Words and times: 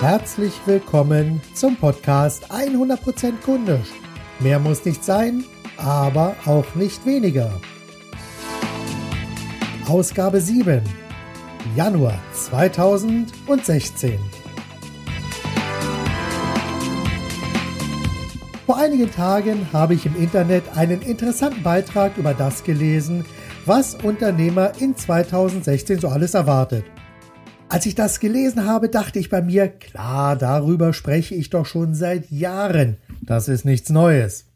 Herzlich 0.00 0.52
willkommen 0.64 1.42
zum 1.54 1.74
Podcast 1.74 2.52
100% 2.52 3.32
kundisch. 3.44 3.88
Mehr 4.38 4.60
muss 4.60 4.84
nicht 4.84 5.02
sein, 5.02 5.42
aber 5.76 6.36
auch 6.46 6.76
nicht 6.76 7.04
weniger. 7.04 7.50
Ausgabe 9.88 10.40
7, 10.40 10.82
Januar 11.74 12.16
2016. 12.32 14.20
Vor 18.66 18.76
einigen 18.76 19.10
Tagen 19.10 19.66
habe 19.72 19.94
ich 19.94 20.06
im 20.06 20.14
Internet 20.14 20.62
einen 20.76 21.02
interessanten 21.02 21.64
Beitrag 21.64 22.16
über 22.18 22.34
das 22.34 22.62
gelesen, 22.62 23.24
was 23.66 23.96
Unternehmer 23.96 24.70
in 24.78 24.96
2016 24.96 25.98
so 25.98 26.06
alles 26.06 26.34
erwartet. 26.34 26.84
Als 27.70 27.84
ich 27.84 27.94
das 27.94 28.18
gelesen 28.18 28.64
habe, 28.64 28.88
dachte 28.88 29.18
ich 29.18 29.28
bei 29.28 29.42
mir, 29.42 29.68
klar, 29.68 30.36
darüber 30.36 30.94
spreche 30.94 31.34
ich 31.34 31.50
doch 31.50 31.66
schon 31.66 31.94
seit 31.94 32.30
Jahren. 32.30 32.96
Das 33.20 33.48
ist 33.48 33.66
nichts 33.66 33.90
Neues. 33.90 34.46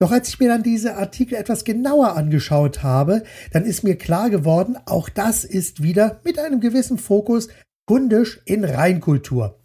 Doch 0.00 0.10
als 0.10 0.28
ich 0.28 0.40
mir 0.40 0.48
dann 0.48 0.64
diese 0.64 0.96
Artikel 0.96 1.36
etwas 1.36 1.64
genauer 1.64 2.16
angeschaut 2.16 2.82
habe, 2.82 3.22
dann 3.52 3.64
ist 3.64 3.84
mir 3.84 3.96
klar 3.96 4.28
geworden, 4.28 4.76
auch 4.86 5.08
das 5.08 5.44
ist 5.44 5.82
wieder 5.82 6.20
mit 6.24 6.38
einem 6.38 6.60
gewissen 6.60 6.98
Fokus 6.98 7.48
kundisch 7.86 8.40
in 8.44 8.64
Reinkultur. 8.64 9.60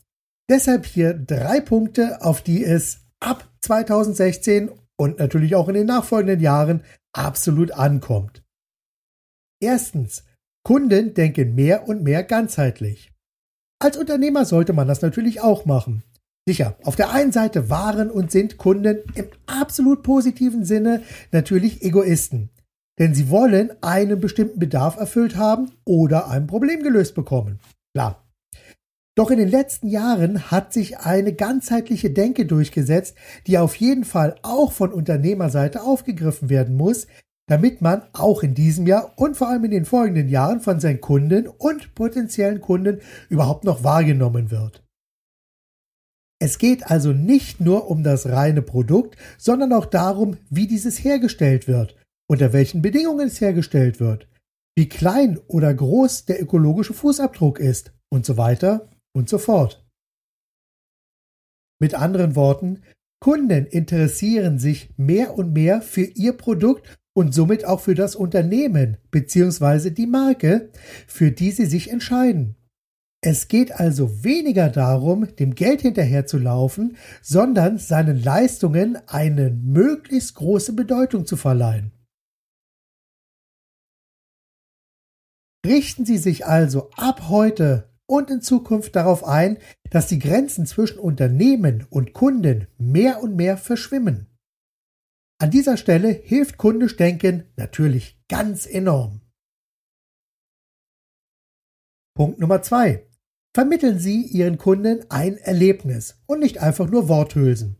Deshalb 0.50 0.86
hier 0.86 1.14
drei 1.14 1.62
Punkte, 1.62 2.22
auf 2.22 2.42
die 2.42 2.64
es 2.64 3.00
ab 3.20 3.50
2016 3.62 4.70
und 4.98 5.18
natürlich 5.18 5.56
auch 5.56 5.68
in 5.68 5.74
den 5.74 5.88
nachfolgenden 5.88 6.42
Jahren 6.42 6.84
absolut 7.14 7.72
ankommt. 7.72 8.44
Erstens, 9.60 10.24
Kunden 10.66 11.14
denken 11.14 11.54
mehr 11.54 11.88
und 11.88 12.02
mehr 12.02 12.24
ganzheitlich. 12.24 13.12
Als 13.80 13.98
Unternehmer 13.98 14.46
sollte 14.46 14.74
man 14.74 14.88
das 14.88 15.04
natürlich 15.04 15.42
auch 15.42 15.66
machen. 15.66 16.02
Sicher, 16.48 16.76
auf 16.84 16.96
der 16.96 17.12
einen 17.12 17.32
Seite 17.32 17.70
waren 17.70 18.10
und 18.10 18.32
sind 18.32 18.58
Kunden 18.58 19.04
im 19.14 19.28
absolut 19.46 20.02
positiven 20.02 20.66
Sinne 20.66 21.04
natürlich 21.32 21.84
Egoisten. 21.84 22.50
Denn 22.98 23.14
sie 23.14 23.30
wollen 23.30 23.74
einen 23.82 24.20
bestimmten 24.20 24.58
Bedarf 24.58 24.98
erfüllt 24.98 25.36
haben 25.36 25.72
oder 25.86 26.32
ein 26.32 26.48
Problem 26.48 26.82
gelöst 26.82 27.14
bekommen. 27.14 27.60
Klar. 27.94 28.24
Doch 29.16 29.30
in 29.30 29.38
den 29.38 29.50
letzten 29.50 29.88
Jahren 29.88 30.50
hat 30.50 30.74
sich 30.74 30.98
eine 30.98 31.34
ganzheitliche 31.34 32.10
Denke 32.10 32.48
durchgesetzt, 32.48 33.16
die 33.46 33.60
auf 33.60 33.76
jeden 33.76 34.04
Fall 34.04 34.36
auch 34.42 34.72
von 34.72 34.92
Unternehmerseite 34.92 35.84
aufgegriffen 35.84 36.50
werden 36.50 36.76
muss, 36.76 37.06
damit 37.48 37.82
man 37.82 38.04
auch 38.14 38.44
in 38.44 38.56
diesem 38.56 38.88
Jahr 38.88 39.14
und 39.18 39.38
vor 39.38 39.50
allem 39.50 39.66
in 39.66 39.72
den 39.72 39.86
folgenden 39.86 40.30
Jahren 40.30 40.62
von 40.62 40.80
seinen 40.80 41.02
Kunden 41.02 41.48
und 41.48 41.94
potenziellen 41.94 42.62
Kunden 42.62 43.02
überhaupt 43.30 43.64
noch 43.64 43.84
wahrgenommen 43.84 44.52
wird. 44.52 44.84
Es 46.40 46.58
geht 46.58 46.90
also 46.92 47.14
nicht 47.14 47.62
nur 47.62 47.90
um 47.90 48.04
das 48.04 48.28
reine 48.28 48.62
Produkt, 48.62 49.16
sondern 49.38 49.74
auch 49.74 49.86
darum, 49.86 50.38
wie 50.50 50.68
dieses 50.68 51.04
hergestellt 51.04 51.68
wird, 51.68 51.96
unter 52.30 52.52
welchen 52.52 52.82
Bedingungen 52.82 53.28
es 53.28 53.40
hergestellt 53.40 54.00
wird, 54.00 54.28
wie 54.76 54.90
klein 54.90 55.40
oder 55.48 55.74
groß 55.74 56.26
der 56.26 56.42
ökologische 56.42 56.94
Fußabdruck 56.94 57.60
ist 57.60 57.94
und 58.12 58.26
so 58.26 58.38
weiter 58.38 58.90
und 59.16 59.30
so 59.30 59.38
fort. 59.38 59.86
Mit 61.80 61.94
anderen 61.94 62.36
Worten, 62.36 62.84
Kunden 63.22 63.66
interessieren 63.66 64.60
sich 64.60 64.90
mehr 64.98 65.38
und 65.38 65.54
mehr 65.54 65.82
für 65.82 66.04
ihr 66.04 66.34
Produkt 66.34 66.98
und 67.16 67.34
somit 67.34 67.66
auch 67.66 67.80
für 67.80 67.96
das 67.96 68.16
Unternehmen 68.16 68.98
bzw. 69.10 69.90
die 69.90 70.06
Marke, 70.06 70.70
für 71.08 71.32
die 71.32 71.52
sie 71.52 71.66
sich 71.66 71.90
entscheiden. 71.90 72.56
Es 73.22 73.48
geht 73.48 73.72
also 73.72 74.24
weniger 74.24 74.70
darum, 74.70 75.36
dem 75.38 75.56
Geld 75.56 75.82
hinterherzulaufen, 75.82 76.98
sondern 77.24 77.80
seinen 77.80 78.22
Leistungen 78.22 79.00
eine 79.08 79.50
möglichst 79.50 80.36
große 80.36 80.74
Bedeutung 80.74 81.26
zu 81.26 81.38
verleihen. 81.38 81.92
Richten 85.66 86.06
Sie 86.06 86.20
sich 86.20 86.46
also 86.46 86.92
ab 86.92 87.28
heute 87.30 87.90
und 88.06 88.30
in 88.30 88.42
Zukunft 88.42 88.96
darauf 88.96 89.24
ein, 89.24 89.58
dass 89.90 90.06
die 90.06 90.20
Grenzen 90.20 90.68
zwischen 90.68 91.00
Unternehmen 91.00 91.88
und 91.90 92.14
Kunden 92.14 92.68
mehr 92.78 93.24
und 93.24 93.36
mehr 93.36 93.58
verschwimmen. 93.58 94.28
An 95.38 95.52
dieser 95.52 95.76
Stelle 95.76 96.10
hilft 96.10 96.58
kundisch 96.58 96.96
Denken 96.96 97.52
natürlich 97.58 98.18
ganz 98.30 98.66
enorm. 98.66 99.22
Punkt 102.16 102.40
Nummer 102.40 102.62
zwei: 102.62 103.10
Vermitteln 103.54 104.00
Sie 104.00 104.24
Ihren 104.24 104.58
Kunden 104.58 105.06
ein 105.10 105.38
Erlebnis 105.38 106.22
und 106.26 106.40
nicht 106.40 106.60
einfach 106.60 106.90
nur 106.90 107.10
Worthülsen. 107.10 107.78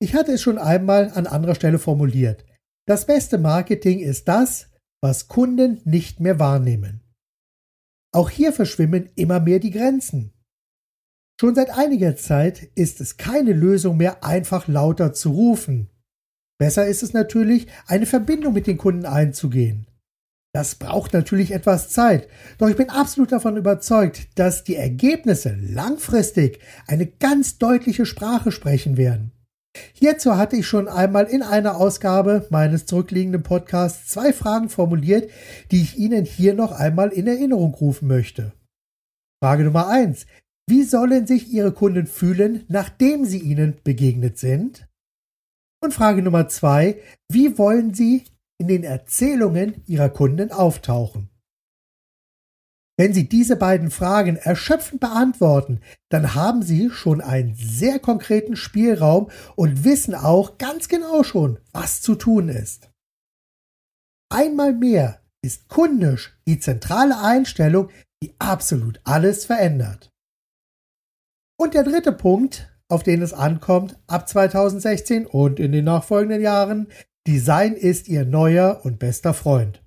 Ich 0.00 0.14
hatte 0.14 0.32
es 0.32 0.42
schon 0.42 0.58
einmal 0.58 1.10
an 1.12 1.26
anderer 1.26 1.54
Stelle 1.54 1.78
formuliert. 1.78 2.44
Das 2.86 3.06
beste 3.06 3.38
Marketing 3.38 4.00
ist 4.00 4.28
das, 4.28 4.70
was 5.00 5.28
Kunden 5.28 5.80
nicht 5.84 6.20
mehr 6.20 6.38
wahrnehmen. 6.38 7.00
Auch 8.12 8.28
hier 8.28 8.52
verschwimmen 8.52 9.10
immer 9.14 9.40
mehr 9.40 9.58
die 9.58 9.70
Grenzen. 9.70 10.32
Schon 11.40 11.54
seit 11.54 11.70
einiger 11.70 12.16
Zeit 12.16 12.62
ist 12.74 13.00
es 13.00 13.16
keine 13.16 13.52
Lösung 13.52 13.96
mehr, 13.96 14.22
einfach 14.22 14.68
lauter 14.68 15.12
zu 15.12 15.30
rufen. 15.30 15.88
Besser 16.62 16.86
ist 16.86 17.02
es 17.02 17.12
natürlich, 17.12 17.66
eine 17.88 18.06
Verbindung 18.06 18.52
mit 18.52 18.68
den 18.68 18.78
Kunden 18.78 19.04
einzugehen. 19.04 19.88
Das 20.54 20.76
braucht 20.76 21.12
natürlich 21.12 21.50
etwas 21.50 21.88
Zeit, 21.88 22.28
doch 22.58 22.68
ich 22.68 22.76
bin 22.76 22.88
absolut 22.88 23.32
davon 23.32 23.56
überzeugt, 23.56 24.28
dass 24.36 24.62
die 24.62 24.76
Ergebnisse 24.76 25.56
langfristig 25.60 26.60
eine 26.86 27.06
ganz 27.06 27.58
deutliche 27.58 28.06
Sprache 28.06 28.52
sprechen 28.52 28.96
werden. 28.96 29.32
Hierzu 29.92 30.36
hatte 30.36 30.54
ich 30.54 30.68
schon 30.68 30.86
einmal 30.86 31.24
in 31.24 31.42
einer 31.42 31.78
Ausgabe 31.78 32.46
meines 32.50 32.86
zurückliegenden 32.86 33.42
Podcasts 33.42 34.06
zwei 34.06 34.32
Fragen 34.32 34.68
formuliert, 34.68 35.32
die 35.72 35.82
ich 35.82 35.98
Ihnen 35.98 36.24
hier 36.24 36.54
noch 36.54 36.70
einmal 36.70 37.08
in 37.08 37.26
Erinnerung 37.26 37.74
rufen 37.74 38.06
möchte. 38.06 38.52
Frage 39.42 39.64
Nummer 39.64 39.88
eins: 39.88 40.26
Wie 40.68 40.84
sollen 40.84 41.26
sich 41.26 41.52
Ihre 41.52 41.72
Kunden 41.72 42.06
fühlen, 42.06 42.64
nachdem 42.68 43.24
sie 43.24 43.40
Ihnen 43.40 43.78
begegnet 43.82 44.38
sind? 44.38 44.86
Und 45.82 45.92
Frage 45.92 46.22
Nummer 46.22 46.48
zwei, 46.48 47.02
wie 47.28 47.58
wollen 47.58 47.92
Sie 47.92 48.24
in 48.58 48.68
den 48.68 48.84
Erzählungen 48.84 49.82
Ihrer 49.86 50.10
Kunden 50.10 50.52
auftauchen? 50.52 51.28
Wenn 52.96 53.12
Sie 53.12 53.28
diese 53.28 53.56
beiden 53.56 53.90
Fragen 53.90 54.36
erschöpfend 54.36 55.00
beantworten, 55.00 55.80
dann 56.08 56.36
haben 56.36 56.62
Sie 56.62 56.90
schon 56.90 57.20
einen 57.20 57.56
sehr 57.56 57.98
konkreten 57.98 58.54
Spielraum 58.54 59.28
und 59.56 59.82
wissen 59.82 60.14
auch 60.14 60.56
ganz 60.56 60.88
genau 60.88 61.24
schon, 61.24 61.58
was 61.72 62.00
zu 62.00 62.14
tun 62.14 62.48
ist. 62.48 62.92
Einmal 64.30 64.72
mehr 64.74 65.20
ist 65.44 65.68
kundisch 65.68 66.38
die 66.46 66.60
zentrale 66.60 67.18
Einstellung, 67.18 67.90
die 68.22 68.36
absolut 68.38 69.00
alles 69.02 69.46
verändert. 69.46 70.10
Und 71.58 71.74
der 71.74 71.82
dritte 71.82 72.12
Punkt, 72.12 72.71
auf 72.92 73.02
den 73.02 73.22
es 73.22 73.32
ankommt, 73.32 73.98
ab 74.06 74.28
2016 74.28 75.26
und 75.26 75.58
in 75.58 75.72
den 75.72 75.86
nachfolgenden 75.86 76.42
Jahren. 76.42 76.88
Design 77.26 77.72
ist 77.72 78.08
ihr 78.08 78.24
neuer 78.24 78.82
und 78.84 78.98
bester 78.98 79.32
Freund. 79.32 79.82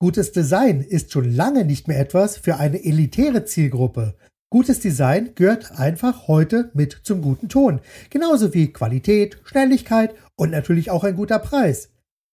Gutes 0.00 0.32
Design 0.32 0.80
ist 0.80 1.12
schon 1.12 1.30
lange 1.34 1.64
nicht 1.64 1.86
mehr 1.86 2.00
etwas 2.00 2.38
für 2.38 2.56
eine 2.56 2.84
elitäre 2.84 3.44
Zielgruppe. 3.44 4.16
Gutes 4.50 4.80
Design 4.80 5.34
gehört 5.34 5.78
einfach 5.78 6.26
heute 6.26 6.70
mit 6.72 7.00
zum 7.02 7.20
guten 7.20 7.50
Ton, 7.50 7.80
genauso 8.08 8.54
wie 8.54 8.72
Qualität, 8.72 9.38
Schnelligkeit 9.44 10.14
und 10.36 10.50
natürlich 10.50 10.90
auch 10.90 11.04
ein 11.04 11.16
guter 11.16 11.38
Preis. 11.38 11.90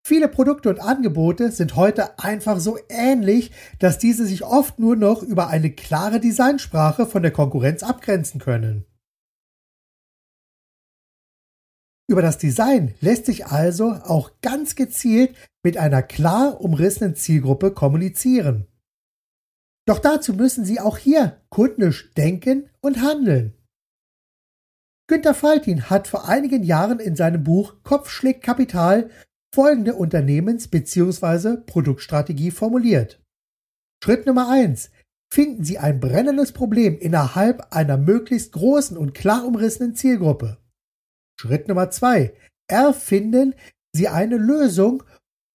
Viele 0.06 0.28
Produkte 0.28 0.70
und 0.70 0.82
Angebote 0.82 1.52
sind 1.52 1.76
heute 1.76 2.19
einfach 2.19 2.60
so 2.60 2.78
ähnlich, 2.90 3.52
dass 3.80 3.98
diese 3.98 4.26
sich 4.26 4.44
oft 4.44 4.78
nur 4.78 4.98
noch 4.98 5.24
über 5.24 5.48
eine 5.48 5.72
klare 5.72 6.19
Designsprache 6.19 7.08
von 7.08 7.24
der 7.24 7.31
Konkurrenz 7.31 7.81
abgrenzen 7.81 8.40
können. 8.40 8.86
Über 12.08 12.22
das 12.22 12.38
Design 12.38 12.94
lässt 13.00 13.26
sich 13.26 13.46
also 13.46 13.92
auch 13.92 14.32
ganz 14.42 14.76
gezielt 14.76 15.36
mit 15.64 15.78
einer 15.78 16.04
klar 16.04 16.60
umrissenen 16.60 17.16
Zielgruppe 17.16 17.72
kommunizieren. 17.72 18.68
Doch 19.86 20.00
dazu 20.00 20.34
müssen 20.34 20.66
Sie 20.66 20.80
auch 20.80 20.98
hier 20.98 21.42
kundisch 21.50 22.14
denken 22.14 22.70
und 22.82 23.02
handeln. 23.02 23.54
Günter 25.08 25.34
Faltin 25.34 25.90
hat 25.90 26.08
vor 26.08 26.28
einigen 26.28 26.64
Jahren 26.64 27.00
in 27.00 27.16
seinem 27.16 27.44
Buch 27.44 27.76
Kopf 27.84 28.10
schlägt 28.10 28.44
Kapital 28.44 29.10
folgende 29.54 29.96
Unternehmens- 29.96 30.70
bzw. 30.70 31.58
Produktstrategie 31.58 32.52
formuliert. 32.52 33.22
Schritt 34.04 34.26
Nummer 34.26 34.50
eins: 34.50 34.90
Finden 35.32 35.64
Sie 35.64 35.78
ein 35.78 36.00
brennendes 36.00 36.54
Problem 36.54 36.98
innerhalb 36.98 37.74
einer 37.74 37.98
möglichst 37.98 38.54
großen 38.54 38.98
und 38.98 39.14
klar 39.14 39.46
umrissenen 39.46 39.96
Zielgruppe. 39.96 40.62
Schritt 41.39 41.68
Nummer 41.68 41.91
zwei. 41.91 42.33
Erfinden 42.68 43.56
Sie 43.95 44.07
eine 44.07 44.38
Lösung, 44.38 45.03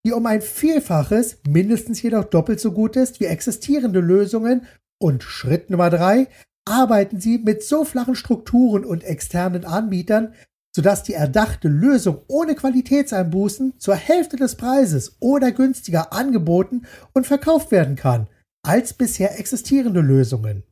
die 0.06 0.12
um 0.12 0.26
ein 0.26 0.42
Vielfaches, 0.42 1.38
mindestens 1.46 2.00
jedoch 2.02 2.24
doppelt 2.24 2.60
so 2.60 2.72
gut 2.72 2.96
ist 2.96 3.20
wie 3.20 3.24
existierende 3.24 4.00
Lösungen. 4.00 4.66
Und 5.00 5.22
Schritt 5.22 5.70
Nummer 5.70 5.90
drei. 5.90 6.28
arbeiten 6.64 7.18
sie 7.18 7.38
mit 7.38 7.62
so 7.62 7.84
flachen 7.84 8.14
Strukturen 8.14 8.84
und 8.84 9.02
externen 9.02 9.64
Anbietern, 9.64 10.34
sodass 10.74 11.02
die 11.02 11.14
erdachte 11.14 11.68
Lösung 11.68 12.22
ohne 12.28 12.54
Qualitätseinbußen 12.54 13.78
zur 13.78 13.94
Hälfte 13.94 14.36
des 14.36 14.56
Preises 14.56 15.16
oder 15.20 15.50
günstiger 15.50 16.12
angeboten 16.12 16.86
und 17.14 17.26
verkauft 17.26 17.70
werden 17.70 17.96
kann 17.96 18.28
als 18.62 18.92
bisher 18.92 19.38
existierende 19.38 20.00
Lösungen. 20.00 20.62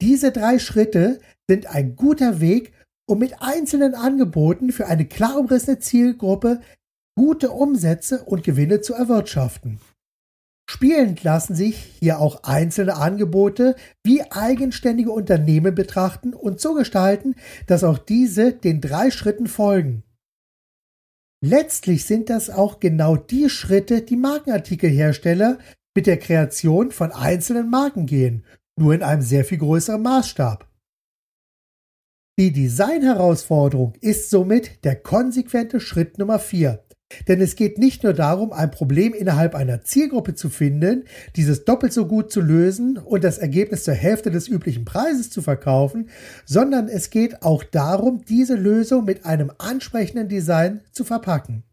Diese 0.00 0.30
drei 0.30 0.58
Schritte 0.58 1.20
sind 1.48 1.66
ein 1.66 1.96
guter 1.96 2.40
Weg, 2.40 2.72
um 3.08 3.18
mit 3.18 3.40
einzelnen 3.40 3.94
Angeboten 3.94 4.72
für 4.72 4.86
eine 4.86 5.06
klar 5.06 5.38
umrissene 5.38 5.78
Zielgruppe 5.78 6.60
gute 7.16 7.50
Umsätze 7.50 8.24
und 8.24 8.44
Gewinne 8.44 8.80
zu 8.80 8.94
erwirtschaften. 8.94 9.80
Spielend 10.70 11.22
lassen 11.22 11.54
sich 11.54 11.76
hier 12.00 12.18
auch 12.18 12.44
einzelne 12.44 12.96
Angebote 12.96 13.76
wie 14.04 14.22
eigenständige 14.30 15.10
Unternehmen 15.10 15.74
betrachten 15.74 16.32
und 16.32 16.60
so 16.60 16.74
gestalten, 16.74 17.34
dass 17.66 17.84
auch 17.84 17.98
diese 17.98 18.52
den 18.52 18.80
drei 18.80 19.10
Schritten 19.10 19.48
folgen. 19.48 20.02
Letztlich 21.44 22.06
sind 22.06 22.30
das 22.30 22.48
auch 22.48 22.80
genau 22.80 23.16
die 23.16 23.50
Schritte, 23.50 24.02
die 24.02 24.16
Markenartikelhersteller 24.16 25.58
mit 25.94 26.06
der 26.06 26.18
Kreation 26.18 26.92
von 26.92 27.10
einzelnen 27.10 27.68
Marken 27.68 28.06
gehen, 28.06 28.44
nur 28.78 28.94
in 28.94 29.02
einem 29.02 29.22
sehr 29.22 29.44
viel 29.44 29.58
größeren 29.58 30.00
Maßstab. 30.00 30.71
Die 32.38 32.50
Designherausforderung 32.50 33.92
ist 34.00 34.30
somit 34.30 34.86
der 34.86 34.96
konsequente 34.96 35.80
Schritt 35.80 36.16
Nummer 36.16 36.38
4, 36.38 36.82
denn 37.28 37.42
es 37.42 37.56
geht 37.56 37.76
nicht 37.76 38.04
nur 38.04 38.14
darum, 38.14 38.54
ein 38.54 38.70
Problem 38.70 39.12
innerhalb 39.12 39.54
einer 39.54 39.82
Zielgruppe 39.82 40.34
zu 40.34 40.48
finden, 40.48 41.04
dieses 41.36 41.66
doppelt 41.66 41.92
so 41.92 42.06
gut 42.06 42.32
zu 42.32 42.40
lösen 42.40 42.96
und 42.96 43.22
das 43.22 43.36
Ergebnis 43.36 43.84
zur 43.84 43.92
Hälfte 43.92 44.30
des 44.30 44.48
üblichen 44.48 44.86
Preises 44.86 45.28
zu 45.28 45.42
verkaufen, 45.42 46.08
sondern 46.46 46.88
es 46.88 47.10
geht 47.10 47.42
auch 47.42 47.64
darum, 47.64 48.24
diese 48.26 48.54
Lösung 48.54 49.04
mit 49.04 49.26
einem 49.26 49.52
ansprechenden 49.58 50.28
Design 50.28 50.80
zu 50.90 51.04
verpacken. 51.04 51.64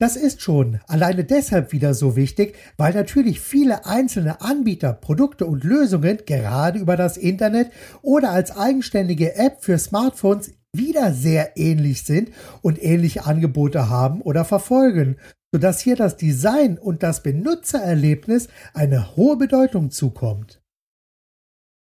Das 0.00 0.14
ist 0.14 0.40
schon 0.42 0.78
alleine 0.86 1.24
deshalb 1.24 1.72
wieder 1.72 1.92
so 1.92 2.14
wichtig, 2.14 2.54
weil 2.76 2.94
natürlich 2.94 3.40
viele 3.40 3.84
einzelne 3.84 4.40
Anbieter, 4.40 4.92
Produkte 4.92 5.44
und 5.44 5.64
Lösungen 5.64 6.18
gerade 6.24 6.78
über 6.78 6.96
das 6.96 7.16
Internet 7.16 7.72
oder 8.02 8.30
als 8.30 8.56
eigenständige 8.56 9.34
App 9.34 9.64
für 9.64 9.76
Smartphones 9.76 10.52
wieder 10.72 11.12
sehr 11.12 11.56
ähnlich 11.56 12.04
sind 12.04 12.30
und 12.62 12.80
ähnliche 12.82 13.26
Angebote 13.26 13.90
haben 13.90 14.20
oder 14.22 14.44
verfolgen, 14.44 15.16
sodass 15.52 15.80
hier 15.80 15.96
das 15.96 16.16
Design 16.16 16.78
und 16.78 17.02
das 17.02 17.24
Benutzererlebnis 17.24 18.48
eine 18.74 19.16
hohe 19.16 19.36
Bedeutung 19.36 19.90
zukommt. 19.90 20.62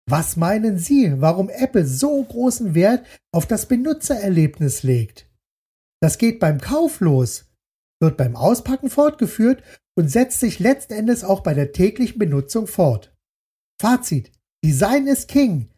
Was 0.08 0.36
meinen 0.36 0.78
Sie, 0.78 1.20
warum 1.20 1.48
Apple 1.48 1.86
so 1.86 2.22
großen 2.22 2.74
Wert 2.74 3.04
auf 3.32 3.46
das 3.46 3.66
Benutzererlebnis 3.66 4.84
legt? 4.84 5.26
Das 6.00 6.18
geht 6.18 6.38
beim 6.38 6.60
Kauf 6.60 7.00
los, 7.00 7.46
wird 8.04 8.16
beim 8.16 8.36
Auspacken 8.36 8.90
fortgeführt 8.90 9.64
und 9.96 10.08
setzt 10.08 10.38
sich 10.38 10.58
letzten 10.58 10.92
Endes 10.92 11.24
auch 11.24 11.42
bei 11.42 11.54
der 11.54 11.72
täglichen 11.72 12.18
Benutzung 12.18 12.66
fort. 12.66 13.16
Fazit. 13.80 14.30
Design 14.64 15.06
ist 15.06 15.28
King. 15.28 15.70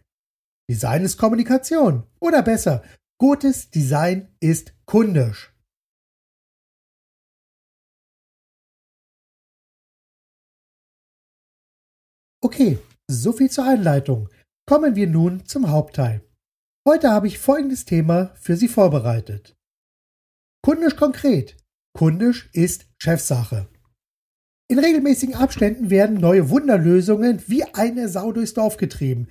Design 0.71 1.05
ist 1.05 1.17
Kommunikation. 1.17 2.07
Oder 2.21 2.43
besser, 2.43 2.83
gutes 3.19 3.71
Design 3.71 4.29
ist 4.41 4.75
kundisch. 4.87 5.53
Okay, 12.45 12.79
soviel 13.11 13.51
zur 13.51 13.65
Einleitung. 13.65 14.29
Kommen 14.69 14.95
wir 14.97 15.07
nun 15.07 15.47
zum 15.47 15.71
Hauptteil. 15.71 16.23
Heute 16.87 17.11
habe 17.11 17.27
ich 17.27 17.39
folgendes 17.39 17.85
Thema 17.85 18.35
für 18.37 18.57
Sie 18.57 18.69
vorbereitet. 18.69 19.57
Kundisch 20.63 20.97
konkret. 20.97 21.57
Kundisch 21.97 22.51
ist 22.53 22.87
Chefsache. 22.99 23.69
In 24.69 24.79
regelmäßigen 24.79 25.35
Abständen 25.35 25.89
werden 25.89 26.19
neue 26.19 26.51
Wunderlösungen 26.51 27.43
wie 27.47 27.65
eine 27.65 28.09
Sau 28.09 28.33
durchs 28.33 28.53
Dorf 28.53 28.77
getrieben, 28.77 29.29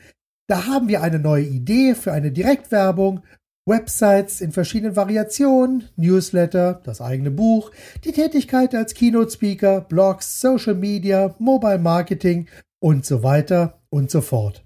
da 0.47 0.67
haben 0.67 0.87
wir 0.87 1.01
eine 1.01 1.19
neue 1.19 1.43
Idee 1.43 1.95
für 1.95 2.11
eine 2.11 2.31
Direktwerbung, 2.31 3.21
Websites 3.67 4.41
in 4.41 4.51
verschiedenen 4.51 4.95
Variationen, 4.95 5.89
Newsletter, 5.95 6.81
das 6.83 7.01
eigene 7.01 7.31
Buch, 7.31 7.71
die 8.03 8.11
Tätigkeit 8.11 8.73
als 8.73 8.93
Keynote-Speaker, 8.93 9.81
Blogs, 9.81 10.39
Social 10.39 10.75
Media, 10.75 11.35
Mobile 11.39 11.79
Marketing 11.79 12.47
und 12.79 13.05
so 13.05 13.23
weiter 13.23 13.81
und 13.89 14.09
so 14.09 14.21
fort. 14.21 14.63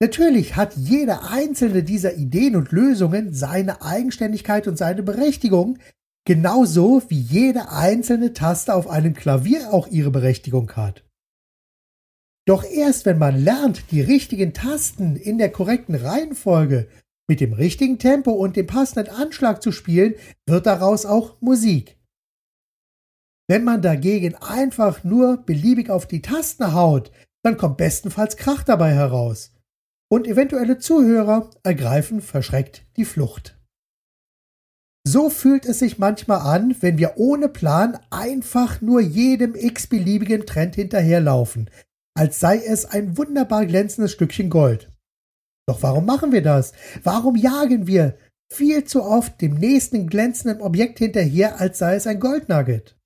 Natürlich 0.00 0.54
hat 0.54 0.76
jede 0.76 1.22
einzelne 1.28 1.82
dieser 1.82 2.14
Ideen 2.14 2.54
und 2.54 2.70
Lösungen 2.70 3.34
seine 3.34 3.82
Eigenständigkeit 3.82 4.68
und 4.68 4.78
seine 4.78 5.02
Berechtigung, 5.02 5.78
genauso 6.28 7.02
wie 7.08 7.18
jede 7.18 7.70
einzelne 7.70 8.34
Taste 8.34 8.74
auf 8.74 8.86
einem 8.86 9.14
Klavier 9.14 9.72
auch 9.72 9.86
ihre 9.86 10.10
Berechtigung 10.10 10.70
hat. 10.72 11.02
Doch 12.46 12.64
erst 12.64 13.06
wenn 13.06 13.16
man 13.16 13.42
lernt, 13.42 13.90
die 13.92 14.02
richtigen 14.02 14.52
Tasten 14.52 15.16
in 15.16 15.38
der 15.38 15.50
korrekten 15.50 15.94
Reihenfolge 15.94 16.90
mit 17.30 17.40
dem 17.40 17.54
richtigen 17.54 17.98
Tempo 17.98 18.32
und 18.32 18.56
dem 18.56 18.66
passenden 18.66 19.10
Anschlag 19.10 19.62
zu 19.62 19.72
spielen, 19.72 20.16
wird 20.46 20.66
daraus 20.66 21.06
auch 21.06 21.40
Musik. 21.40 21.96
Wenn 23.48 23.64
man 23.64 23.80
dagegen 23.80 24.34
einfach 24.34 25.04
nur 25.04 25.38
beliebig 25.38 25.88
auf 25.88 26.06
die 26.06 26.20
Tasten 26.20 26.74
haut, 26.74 27.10
dann 27.42 27.56
kommt 27.56 27.78
bestenfalls 27.78 28.36
Krach 28.36 28.64
dabei 28.64 28.92
heraus. 28.92 29.54
Und 30.10 30.26
eventuelle 30.26 30.76
Zuhörer 30.76 31.48
ergreifen 31.62 32.20
verschreckt 32.20 32.84
die 32.98 33.06
Flucht. 33.06 33.57
So 35.10 35.30
fühlt 35.30 35.64
es 35.64 35.78
sich 35.78 35.98
manchmal 35.98 36.40
an, 36.40 36.76
wenn 36.80 36.98
wir 36.98 37.14
ohne 37.16 37.48
Plan 37.48 37.98
einfach 38.10 38.82
nur 38.82 39.00
jedem 39.00 39.54
x-beliebigen 39.54 40.44
Trend 40.44 40.74
hinterherlaufen, 40.74 41.70
als 42.14 42.40
sei 42.40 42.58
es 42.58 42.84
ein 42.84 43.16
wunderbar 43.16 43.64
glänzendes 43.64 44.12
Stückchen 44.12 44.50
Gold. 44.50 44.92
Doch 45.66 45.82
warum 45.82 46.04
machen 46.04 46.30
wir 46.30 46.42
das? 46.42 46.74
Warum 47.04 47.36
jagen 47.36 47.86
wir 47.86 48.18
viel 48.52 48.84
zu 48.84 49.02
oft 49.02 49.40
dem 49.40 49.54
nächsten 49.54 50.08
glänzenden 50.08 50.60
Objekt 50.60 50.98
hinterher, 50.98 51.58
als 51.58 51.78
sei 51.78 51.94
es 51.94 52.06
ein 52.06 52.20
Goldnugget? 52.20 52.98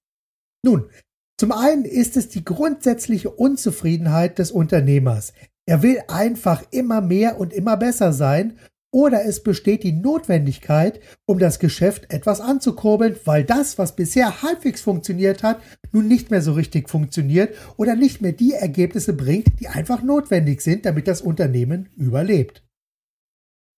Nun, 0.64 0.90
zum 1.38 1.52
einen 1.52 1.85
ist 1.85 2.16
es 2.16 2.28
die 2.28 2.44
grundsätzliche 2.44 3.30
Unzufriedenheit 3.30 4.40
des 4.40 4.50
Unternehmers. 4.50 5.35
Er 5.66 5.82
will 5.82 6.02
einfach 6.09 6.64
immer 6.73 7.00
mehr 7.00 7.38
und 7.38 7.52
immer 7.52 7.76
besser 7.76 8.12
sein 8.12 8.59
oder 8.92 9.25
es 9.25 9.42
besteht 9.42 9.82
die 9.82 9.92
Notwendigkeit, 9.92 11.00
um 11.26 11.38
das 11.38 11.58
Geschäft 11.58 12.12
etwas 12.12 12.40
anzukurbeln, 12.40 13.16
weil 13.25 13.42
das, 13.42 13.78
was 13.78 13.96
bisher 13.96 14.42
halbwegs 14.42 14.82
funktioniert 14.82 15.42
hat, 15.42 15.61
nun 15.92 16.06
nicht 16.06 16.30
mehr 16.30 16.42
so 16.42 16.52
richtig 16.52 16.90
funktioniert 16.90 17.56
oder 17.76 17.96
nicht 17.96 18.20
mehr 18.20 18.32
die 18.32 18.52
Ergebnisse 18.52 19.14
bringt, 19.14 19.61
die 19.61 19.68
einfach 19.68 20.02
notwendig 20.02 20.61
sind, 20.61 20.84
damit 20.84 21.08
das 21.08 21.22
Unternehmen 21.22 21.88
überlebt. 21.96 22.62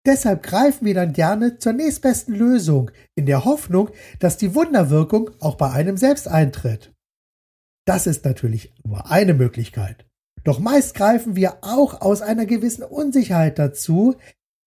Deshalb 0.07 0.43
greifen 0.43 0.85
wir 0.85 0.95
dann 0.95 1.13
gerne 1.15 1.59
zur 1.59 1.73
nächstbesten 1.73 2.35
Lösung, 2.35 2.91
in 3.15 3.25
der 3.25 3.45
Hoffnung, 3.45 3.89
dass 4.19 4.37
die 4.37 4.55
Wunderwirkung 4.55 5.31
auch 5.41 5.55
bei 5.55 5.71
einem 5.71 5.97
selbst 5.97 6.29
eintritt. 6.29 6.93
Das 7.87 8.07
ist 8.07 8.25
natürlich 8.25 8.75
nur 8.85 9.11
eine 9.11 9.33
Möglichkeit. 9.33 10.07
Doch 10.43 10.59
meist 10.59 10.95
greifen 10.95 11.37
wir 11.37 11.59
auch 11.63 12.03
aus 12.03 12.21
einer 12.21 12.45
gewissen 12.45 12.83
Unsicherheit 12.83 13.59
dazu, 13.59 14.17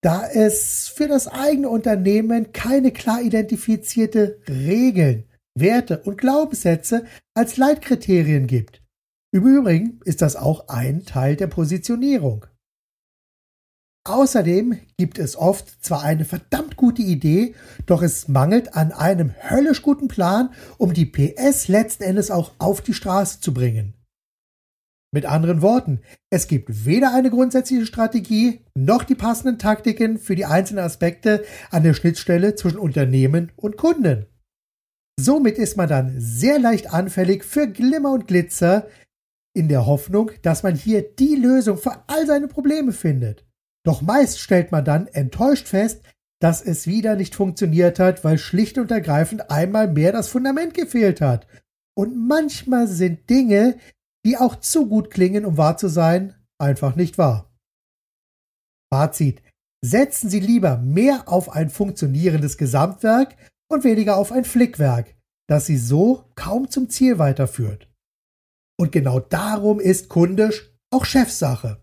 da 0.01 0.27
es 0.27 0.87
für 0.87 1.07
das 1.07 1.27
eigene 1.27 1.69
Unternehmen 1.69 2.51
keine 2.53 2.91
klar 2.91 3.21
identifizierte 3.21 4.39
Regeln, 4.47 5.25
Werte 5.57 6.03
und 6.03 6.17
Glaubenssätze 6.17 7.05
als 7.33 7.57
Leitkriterien 7.57 8.47
gibt. 8.47 8.83
Im 9.33 9.45
Übrigen 9.45 9.99
ist 10.05 10.21
das 10.21 10.35
auch 10.35 10.69
ein 10.69 11.03
Teil 11.03 11.35
der 11.35 11.47
Positionierung. 11.47 12.45
Außerdem 14.07 14.79
gibt 14.97 15.19
es 15.19 15.35
oft 15.35 15.83
zwar 15.83 16.03
eine 16.03 16.23
verdammt 16.23 16.77
gute 16.77 17.01
Idee, 17.01 17.55
doch 17.85 18.01
es 18.01 18.29
mangelt 18.29 18.73
an 18.73 18.93
einem 18.93 19.33
höllisch 19.49 19.81
guten 19.81 20.07
Plan, 20.07 20.53
um 20.77 20.93
die 20.93 21.05
PS 21.05 21.67
letzten 21.67 22.03
Endes 22.03 22.31
auch 22.31 22.53
auf 22.57 22.79
die 22.79 22.93
Straße 22.93 23.41
zu 23.41 23.53
bringen. 23.53 23.96
Mit 25.17 25.25
anderen 25.25 25.63
Worten, 25.63 26.01
es 26.29 26.47
gibt 26.47 26.85
weder 26.85 27.11
eine 27.11 27.31
grundsätzliche 27.31 27.87
Strategie 27.87 28.61
noch 28.75 29.03
die 29.03 29.15
passenden 29.15 29.57
Taktiken 29.57 30.19
für 30.19 30.35
die 30.35 30.45
einzelnen 30.45 30.85
Aspekte 30.85 31.43
an 31.71 31.81
der 31.81 31.95
Schnittstelle 31.95 32.53
zwischen 32.53 32.77
Unternehmen 32.77 33.51
und 33.55 33.77
Kunden. 33.77 34.27
Somit 35.19 35.57
ist 35.57 35.75
man 35.75 35.89
dann 35.89 36.13
sehr 36.19 36.59
leicht 36.59 36.93
anfällig 36.93 37.43
für 37.43 37.67
Glimmer 37.67 38.11
und 38.11 38.27
Glitzer 38.27 38.85
in 39.55 39.69
der 39.69 39.87
Hoffnung, 39.87 40.29
dass 40.43 40.61
man 40.61 40.75
hier 40.75 41.01
die 41.01 41.33
Lösung 41.33 41.79
für 41.79 42.03
all 42.05 42.27
seine 42.27 42.47
Probleme 42.47 42.91
findet. 42.91 43.43
Doch 43.83 44.03
meist 44.03 44.37
stellt 44.37 44.71
man 44.71 44.85
dann 44.85 45.07
enttäuscht 45.07 45.67
fest, 45.67 46.03
dass 46.39 46.61
es 46.61 46.85
wieder 46.85 47.15
nicht 47.15 47.33
funktioniert 47.33 47.97
hat, 47.97 48.23
weil 48.23 48.37
schlicht 48.37 48.77
und 48.77 48.91
ergreifend 48.91 49.49
einmal 49.49 49.91
mehr 49.91 50.11
das 50.11 50.27
Fundament 50.27 50.75
gefehlt 50.75 51.21
hat. 51.21 51.47
Und 51.95 52.15
manchmal 52.27 52.87
sind 52.87 53.27
Dinge, 53.31 53.77
die 54.25 54.37
auch 54.37 54.55
zu 54.55 54.87
gut 54.87 55.11
klingen, 55.11 55.45
um 55.45 55.57
wahr 55.57 55.77
zu 55.77 55.87
sein, 55.87 56.35
einfach 56.59 56.95
nicht 56.95 57.17
wahr. 57.17 57.51
Fazit. 58.91 59.41
Setzen 59.83 60.29
Sie 60.29 60.39
lieber 60.39 60.77
mehr 60.77 61.29
auf 61.29 61.49
ein 61.51 61.69
funktionierendes 61.69 62.57
Gesamtwerk 62.57 63.37
und 63.69 63.83
weniger 63.83 64.17
auf 64.17 64.31
ein 64.31 64.43
Flickwerk, 64.43 65.15
das 65.47 65.65
Sie 65.67 65.77
so 65.77 66.25
kaum 66.35 66.69
zum 66.69 66.89
Ziel 66.89 67.19
weiterführt. 67.19 67.87
Und 68.79 68.91
genau 68.91 69.19
darum 69.19 69.79
ist 69.79 70.09
kundisch 70.09 70.71
auch 70.91 71.05
Chefsache. 71.05 71.81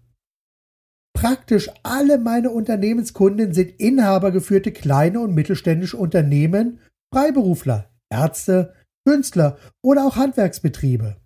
Praktisch 1.17 1.71
alle 1.83 2.19
meine 2.19 2.51
Unternehmenskunden 2.51 3.55
sind 3.55 3.81
inhabergeführte 3.81 4.73
kleine 4.73 5.21
und 5.21 5.35
mittelständische 5.35 5.97
Unternehmen, 5.97 6.81
Freiberufler, 7.13 7.91
Ärzte, 8.11 8.75
Künstler 9.07 9.59
oder 9.83 10.07
auch 10.07 10.17
Handwerksbetriebe. 10.17 11.17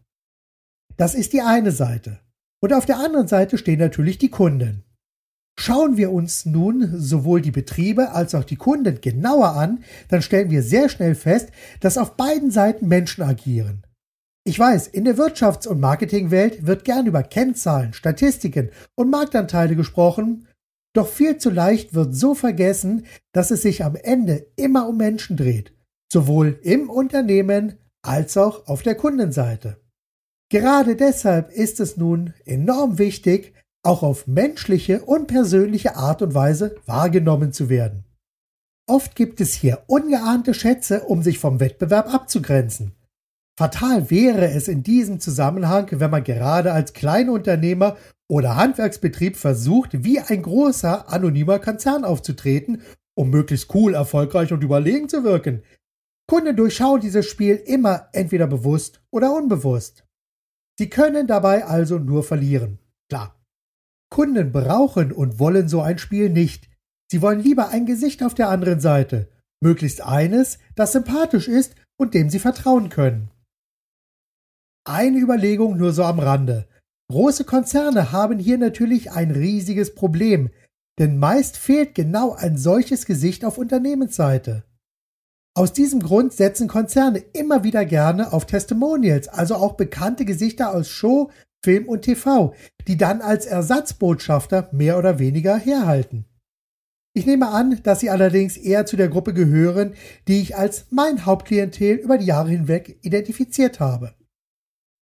Das 0.98 1.14
ist 1.14 1.32
die 1.32 1.42
eine 1.42 1.70
Seite. 1.70 2.18
Und 2.60 2.74
auf 2.74 2.84
der 2.84 2.98
anderen 2.98 3.28
Seite 3.28 3.56
stehen 3.56 3.78
natürlich 3.78 4.18
die 4.18 4.30
Kunden. 4.30 4.82
Schauen 5.58 5.96
wir 5.96 6.12
uns 6.12 6.44
nun 6.44 7.00
sowohl 7.00 7.40
die 7.40 7.52
Betriebe 7.52 8.10
als 8.10 8.34
auch 8.34 8.44
die 8.44 8.56
Kunden 8.56 9.00
genauer 9.00 9.52
an, 9.52 9.82
dann 10.08 10.22
stellen 10.22 10.50
wir 10.50 10.62
sehr 10.62 10.88
schnell 10.88 11.14
fest, 11.14 11.50
dass 11.80 11.98
auf 11.98 12.16
beiden 12.16 12.50
Seiten 12.50 12.88
Menschen 12.88 13.22
agieren. 13.22 13.84
Ich 14.44 14.58
weiß, 14.58 14.88
in 14.88 15.04
der 15.04 15.16
Wirtschafts- 15.16 15.68
und 15.68 15.80
Marketingwelt 15.80 16.66
wird 16.66 16.84
gern 16.84 17.06
über 17.06 17.22
Kennzahlen, 17.22 17.92
Statistiken 17.92 18.70
und 18.94 19.10
Marktanteile 19.10 19.76
gesprochen, 19.76 20.46
doch 20.94 21.08
viel 21.08 21.38
zu 21.38 21.50
leicht 21.50 21.94
wird 21.94 22.14
so 22.14 22.34
vergessen, 22.34 23.06
dass 23.32 23.50
es 23.50 23.62
sich 23.62 23.84
am 23.84 23.94
Ende 23.94 24.46
immer 24.56 24.88
um 24.88 24.96
Menschen 24.96 25.36
dreht, 25.36 25.72
sowohl 26.12 26.58
im 26.62 26.90
Unternehmen 26.90 27.74
als 28.02 28.36
auch 28.36 28.66
auf 28.66 28.82
der 28.82 28.94
Kundenseite. 28.94 29.76
Gerade 30.50 30.96
deshalb 30.96 31.50
ist 31.50 31.78
es 31.78 31.96
nun 31.96 32.32
enorm 32.46 32.98
wichtig, 32.98 33.52
auch 33.82 34.02
auf 34.02 34.26
menschliche 34.26 35.02
und 35.04 35.26
persönliche 35.26 35.96
Art 35.96 36.22
und 36.22 36.34
Weise 36.34 36.76
wahrgenommen 36.86 37.52
zu 37.52 37.68
werden. 37.68 38.04
Oft 38.88 39.14
gibt 39.14 39.40
es 39.42 39.52
hier 39.52 39.82
ungeahnte 39.86 40.54
Schätze, 40.54 41.04
um 41.04 41.22
sich 41.22 41.38
vom 41.38 41.60
Wettbewerb 41.60 42.12
abzugrenzen. 42.12 42.92
Fatal 43.58 44.10
wäre 44.10 44.50
es 44.50 44.68
in 44.68 44.82
diesem 44.82 45.20
Zusammenhang, 45.20 45.88
wenn 45.90 46.10
man 46.10 46.24
gerade 46.24 46.72
als 46.72 46.94
Kleinunternehmer 46.94 47.96
oder 48.30 48.56
Handwerksbetrieb 48.56 49.36
versucht, 49.36 50.04
wie 50.04 50.20
ein 50.20 50.42
großer 50.42 51.12
anonymer 51.12 51.58
Konzern 51.58 52.04
aufzutreten, 52.04 52.82
um 53.14 53.30
möglichst 53.30 53.74
cool, 53.74 53.94
erfolgreich 53.94 54.52
und 54.52 54.62
überlegen 54.62 55.08
zu 55.08 55.24
wirken. 55.24 55.62
Kunden 56.26 56.56
durchschauen 56.56 57.00
dieses 57.00 57.26
Spiel 57.26 57.56
immer 57.56 58.08
entweder 58.12 58.46
bewusst 58.46 59.02
oder 59.10 59.34
unbewusst. 59.34 60.07
Sie 60.78 60.88
können 60.88 61.26
dabei 61.26 61.64
also 61.64 61.98
nur 61.98 62.22
verlieren. 62.22 62.78
Klar, 63.10 63.34
Kunden 64.10 64.52
brauchen 64.52 65.12
und 65.12 65.40
wollen 65.40 65.68
so 65.68 65.82
ein 65.82 65.98
Spiel 65.98 66.30
nicht. 66.30 66.70
Sie 67.10 67.20
wollen 67.20 67.40
lieber 67.40 67.70
ein 67.70 67.84
Gesicht 67.84 68.22
auf 68.22 68.34
der 68.34 68.48
anderen 68.48 68.80
Seite, 68.80 69.28
möglichst 69.60 70.02
eines, 70.02 70.58
das 70.76 70.92
sympathisch 70.92 71.48
ist 71.48 71.74
und 71.98 72.14
dem 72.14 72.30
sie 72.30 72.38
vertrauen 72.38 72.90
können. 72.90 73.30
Eine 74.86 75.18
Überlegung 75.18 75.76
nur 75.76 75.92
so 75.92 76.04
am 76.04 76.20
Rande. 76.20 76.68
Große 77.10 77.44
Konzerne 77.44 78.12
haben 78.12 78.38
hier 78.38 78.58
natürlich 78.58 79.10
ein 79.10 79.30
riesiges 79.30 79.94
Problem, 79.94 80.50
denn 80.98 81.18
meist 81.18 81.56
fehlt 81.56 81.94
genau 81.94 82.34
ein 82.34 82.56
solches 82.56 83.04
Gesicht 83.04 83.44
auf 83.44 83.58
Unternehmensseite. 83.58 84.64
Aus 85.54 85.72
diesem 85.72 86.00
Grund 86.00 86.32
setzen 86.32 86.68
Konzerne 86.68 87.18
immer 87.32 87.64
wieder 87.64 87.84
gerne 87.84 88.32
auf 88.32 88.46
Testimonials, 88.46 89.28
also 89.28 89.56
auch 89.56 89.72
bekannte 89.72 90.24
Gesichter 90.24 90.74
aus 90.74 90.88
Show, 90.88 91.30
Film 91.64 91.88
und 91.88 92.02
TV, 92.02 92.54
die 92.86 92.96
dann 92.96 93.20
als 93.20 93.46
Ersatzbotschafter 93.46 94.68
mehr 94.72 94.98
oder 94.98 95.18
weniger 95.18 95.56
herhalten. 95.56 96.24
Ich 97.14 97.26
nehme 97.26 97.48
an, 97.48 97.80
dass 97.82 97.98
Sie 98.00 98.10
allerdings 98.10 98.56
eher 98.56 98.86
zu 98.86 98.96
der 98.96 99.08
Gruppe 99.08 99.34
gehören, 99.34 99.94
die 100.28 100.40
ich 100.40 100.56
als 100.56 100.86
mein 100.90 101.26
Hauptklientel 101.26 101.96
über 101.96 102.16
die 102.16 102.26
Jahre 102.26 102.50
hinweg 102.50 103.00
identifiziert 103.02 103.80
habe. 103.80 104.14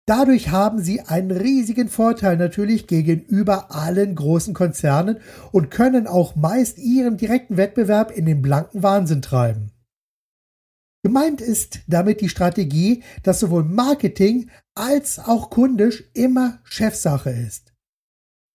Dadurch 0.07 0.51
haben 0.51 0.79
Sie 0.79 1.01
einen 1.01 1.33
riesigen 1.33 1.89
Vorteil 1.89 2.37
natürlich 2.37 2.87
gegenüber 2.87 3.75
allen 3.75 4.15
großen 4.15 4.55
Konzernen 4.55 5.19
und 5.51 5.71
können 5.71 6.07
auch 6.07 6.37
meist 6.37 6.79
Ihren 6.79 7.17
direkten 7.17 7.57
Wettbewerb 7.57 8.13
in 8.13 8.25
den 8.25 8.41
blanken 8.41 8.83
Wahnsinn 8.83 9.21
treiben. 9.21 9.73
Gemeint 11.07 11.41
ist 11.41 11.83
damit 11.87 12.21
die 12.21 12.29
Strategie, 12.29 13.05
dass 13.23 13.39
sowohl 13.39 13.63
Marketing 13.63 14.51
als 14.75 15.21
auch 15.21 15.51
kundisch 15.51 16.03
immer 16.15 16.59
Chefsache 16.65 17.31
ist. 17.31 17.73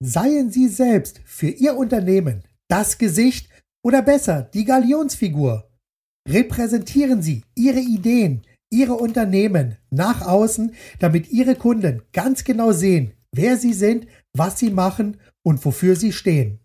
Seien 0.03 0.51
Sie 0.51 0.67
selbst 0.67 1.21
für 1.23 1.47
Ihr 1.47 1.77
Unternehmen 1.77 2.43
das 2.67 2.97
Gesicht 2.97 3.47
oder 3.85 4.01
besser 4.01 4.41
die 4.53 4.65
Galionsfigur. 4.65 5.71
Repräsentieren 6.27 7.21
Sie 7.21 7.45
Ihre 7.55 7.79
Ideen, 7.79 8.41
Ihre 8.69 8.95
Unternehmen 8.95 9.77
nach 9.89 10.27
außen, 10.27 10.75
damit 10.99 11.31
Ihre 11.31 11.55
Kunden 11.55 12.01
ganz 12.11 12.43
genau 12.43 12.73
sehen, 12.73 13.13
wer 13.31 13.55
Sie 13.55 13.71
sind, 13.71 14.07
was 14.35 14.59
Sie 14.59 14.71
machen 14.71 15.21
und 15.41 15.63
wofür 15.63 15.95
Sie 15.95 16.11
stehen. 16.11 16.59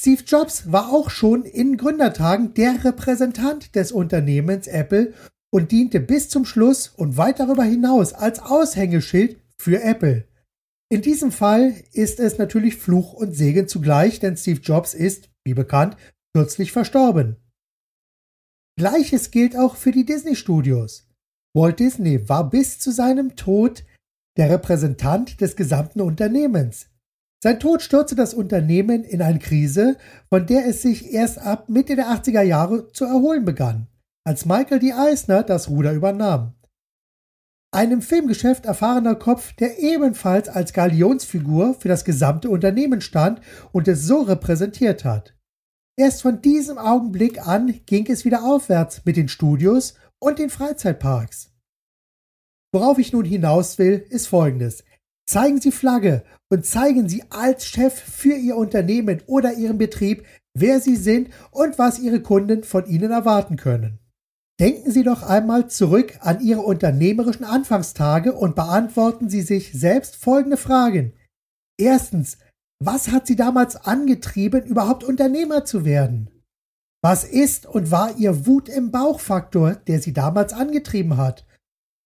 Steve 0.00 0.22
Jobs 0.24 0.70
war 0.70 0.92
auch 0.92 1.10
schon 1.10 1.44
in 1.44 1.76
Gründertagen 1.76 2.54
der 2.54 2.84
Repräsentant 2.84 3.74
des 3.74 3.90
Unternehmens 3.90 4.68
Apple 4.68 5.12
und 5.50 5.72
diente 5.72 5.98
bis 5.98 6.28
zum 6.28 6.44
Schluss 6.44 6.86
und 6.86 7.16
weit 7.16 7.40
darüber 7.40 7.64
hinaus 7.64 8.12
als 8.12 8.38
Aushängeschild 8.38 9.42
für 9.60 9.82
Apple. 9.82 10.28
In 10.88 11.02
diesem 11.02 11.32
Fall 11.32 11.74
ist 11.92 12.20
es 12.20 12.38
natürlich 12.38 12.76
Fluch 12.76 13.12
und 13.12 13.32
Segen 13.32 13.66
zugleich, 13.66 14.20
denn 14.20 14.36
Steve 14.36 14.60
Jobs 14.60 14.94
ist, 14.94 15.30
wie 15.44 15.54
bekannt, 15.54 15.96
kürzlich 16.32 16.70
verstorben. 16.70 17.34
Gleiches 18.78 19.32
gilt 19.32 19.56
auch 19.56 19.74
für 19.74 19.90
die 19.90 20.04
Disney 20.04 20.36
Studios. 20.36 21.08
Walt 21.56 21.80
Disney 21.80 22.28
war 22.28 22.48
bis 22.48 22.78
zu 22.78 22.92
seinem 22.92 23.34
Tod 23.34 23.84
der 24.36 24.48
Repräsentant 24.48 25.40
des 25.40 25.56
gesamten 25.56 26.00
Unternehmens. 26.00 26.88
Sein 27.40 27.60
Tod 27.60 27.82
stürzte 27.82 28.16
das 28.16 28.34
Unternehmen 28.34 29.04
in 29.04 29.22
eine 29.22 29.38
Krise, 29.38 29.96
von 30.28 30.46
der 30.46 30.66
es 30.66 30.82
sich 30.82 31.12
erst 31.12 31.38
ab 31.38 31.68
Mitte 31.68 31.94
der 31.94 32.08
80er 32.08 32.42
Jahre 32.42 32.90
zu 32.92 33.04
erholen 33.04 33.44
begann, 33.44 33.86
als 34.24 34.44
Michael 34.44 34.80
D. 34.80 34.92
Eisner 34.92 35.44
das 35.44 35.68
Ruder 35.68 35.92
übernahm. 35.92 36.54
Ein 37.70 37.92
im 37.92 38.02
Filmgeschäft 38.02 38.64
erfahrener 38.64 39.14
Kopf, 39.14 39.52
der 39.52 39.78
ebenfalls 39.78 40.48
als 40.48 40.72
Galionsfigur 40.72 41.74
für 41.74 41.88
das 41.88 42.04
gesamte 42.04 42.48
Unternehmen 42.48 43.02
stand 43.02 43.40
und 43.72 43.86
es 43.86 44.02
so 44.04 44.22
repräsentiert 44.22 45.04
hat. 45.04 45.36
Erst 45.96 46.22
von 46.22 46.40
diesem 46.40 46.78
Augenblick 46.78 47.46
an 47.46 47.80
ging 47.84 48.06
es 48.10 48.24
wieder 48.24 48.44
aufwärts 48.44 49.04
mit 49.04 49.16
den 49.16 49.28
Studios 49.28 49.94
und 50.18 50.38
den 50.38 50.50
Freizeitparks. 50.50 51.52
Worauf 52.72 52.98
ich 52.98 53.12
nun 53.12 53.24
hinaus 53.24 53.78
will, 53.78 54.04
ist 54.08 54.28
folgendes. 54.28 54.84
Zeigen 55.28 55.60
Sie 55.60 55.72
Flagge 55.72 56.24
und 56.48 56.64
zeigen 56.64 57.06
Sie 57.06 57.22
als 57.28 57.66
Chef 57.66 57.92
für 57.92 58.32
Ihr 58.32 58.56
Unternehmen 58.56 59.20
oder 59.26 59.52
Ihren 59.52 59.76
Betrieb, 59.76 60.24
wer 60.54 60.80
Sie 60.80 60.96
sind 60.96 61.28
und 61.50 61.78
was 61.78 61.98
Ihre 61.98 62.22
Kunden 62.22 62.64
von 62.64 62.86
Ihnen 62.86 63.10
erwarten 63.10 63.56
können. 63.56 63.98
Denken 64.58 64.90
Sie 64.90 65.02
doch 65.02 65.22
einmal 65.22 65.68
zurück 65.68 66.16
an 66.20 66.40
Ihre 66.40 66.62
unternehmerischen 66.62 67.44
Anfangstage 67.44 68.32
und 68.32 68.56
beantworten 68.56 69.28
Sie 69.28 69.42
sich 69.42 69.74
selbst 69.74 70.16
folgende 70.16 70.56
Fragen. 70.56 71.12
Erstens, 71.78 72.38
was 72.82 73.10
hat 73.10 73.26
Sie 73.26 73.36
damals 73.36 73.76
angetrieben, 73.76 74.64
überhaupt 74.64 75.04
Unternehmer 75.04 75.66
zu 75.66 75.84
werden? 75.84 76.30
Was 77.02 77.24
ist 77.24 77.66
und 77.66 77.90
war 77.90 78.16
Ihr 78.16 78.46
Wut 78.46 78.70
im 78.70 78.90
Bauchfaktor, 78.90 79.74
der 79.74 80.00
Sie 80.00 80.14
damals 80.14 80.54
angetrieben 80.54 81.18
hat? 81.18 81.44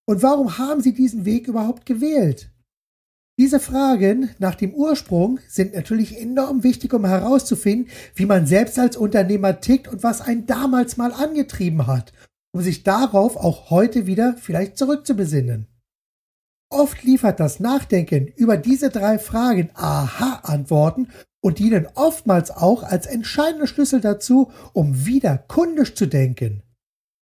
Und 0.05 0.21
warum 0.23 0.57
haben 0.57 0.81
Sie 0.81 0.93
diesen 0.93 1.23
Weg 1.23 1.47
überhaupt 1.47 1.85
gewählt? 1.85 2.52
Diese 3.39 3.59
Fragen 3.59 4.29
nach 4.37 4.53
dem 4.53 4.75
Ursprung 4.75 5.39
sind 5.47 5.73
natürlich 5.73 6.19
enorm 6.19 6.63
wichtig, 6.63 6.93
um 6.93 7.03
herauszufinden, 7.03 7.89
wie 8.13 8.27
man 8.27 8.45
selbst 8.45 8.77
als 8.77 8.95
Unternehmer 8.95 9.59
tickt 9.59 9.87
und 9.87 10.03
was 10.03 10.21
einen 10.21 10.45
damals 10.45 10.97
mal 10.97 11.11
angetrieben 11.11 11.87
hat, 11.87 12.13
um 12.53 12.61
sich 12.61 12.83
darauf 12.83 13.35
auch 13.35 13.71
heute 13.71 14.05
wieder 14.05 14.35
vielleicht 14.37 14.77
zurückzubesinnen. 14.77 15.67
Oft 16.69 17.03
liefert 17.03 17.39
das 17.39 17.59
Nachdenken 17.59 18.27
über 18.27 18.55
diese 18.57 18.91
drei 18.91 19.17
Fragen 19.17 19.71
Aha-Antworten 19.73 21.07
und 21.41 21.57
dienen 21.57 21.87
oftmals 21.95 22.51
auch 22.51 22.83
als 22.83 23.07
entscheidender 23.07 23.67
Schlüssel 23.67 23.99
dazu, 23.99 24.51
um 24.73 25.05
wieder 25.07 25.39
kundisch 25.39 25.95
zu 25.95 26.05
denken. 26.05 26.61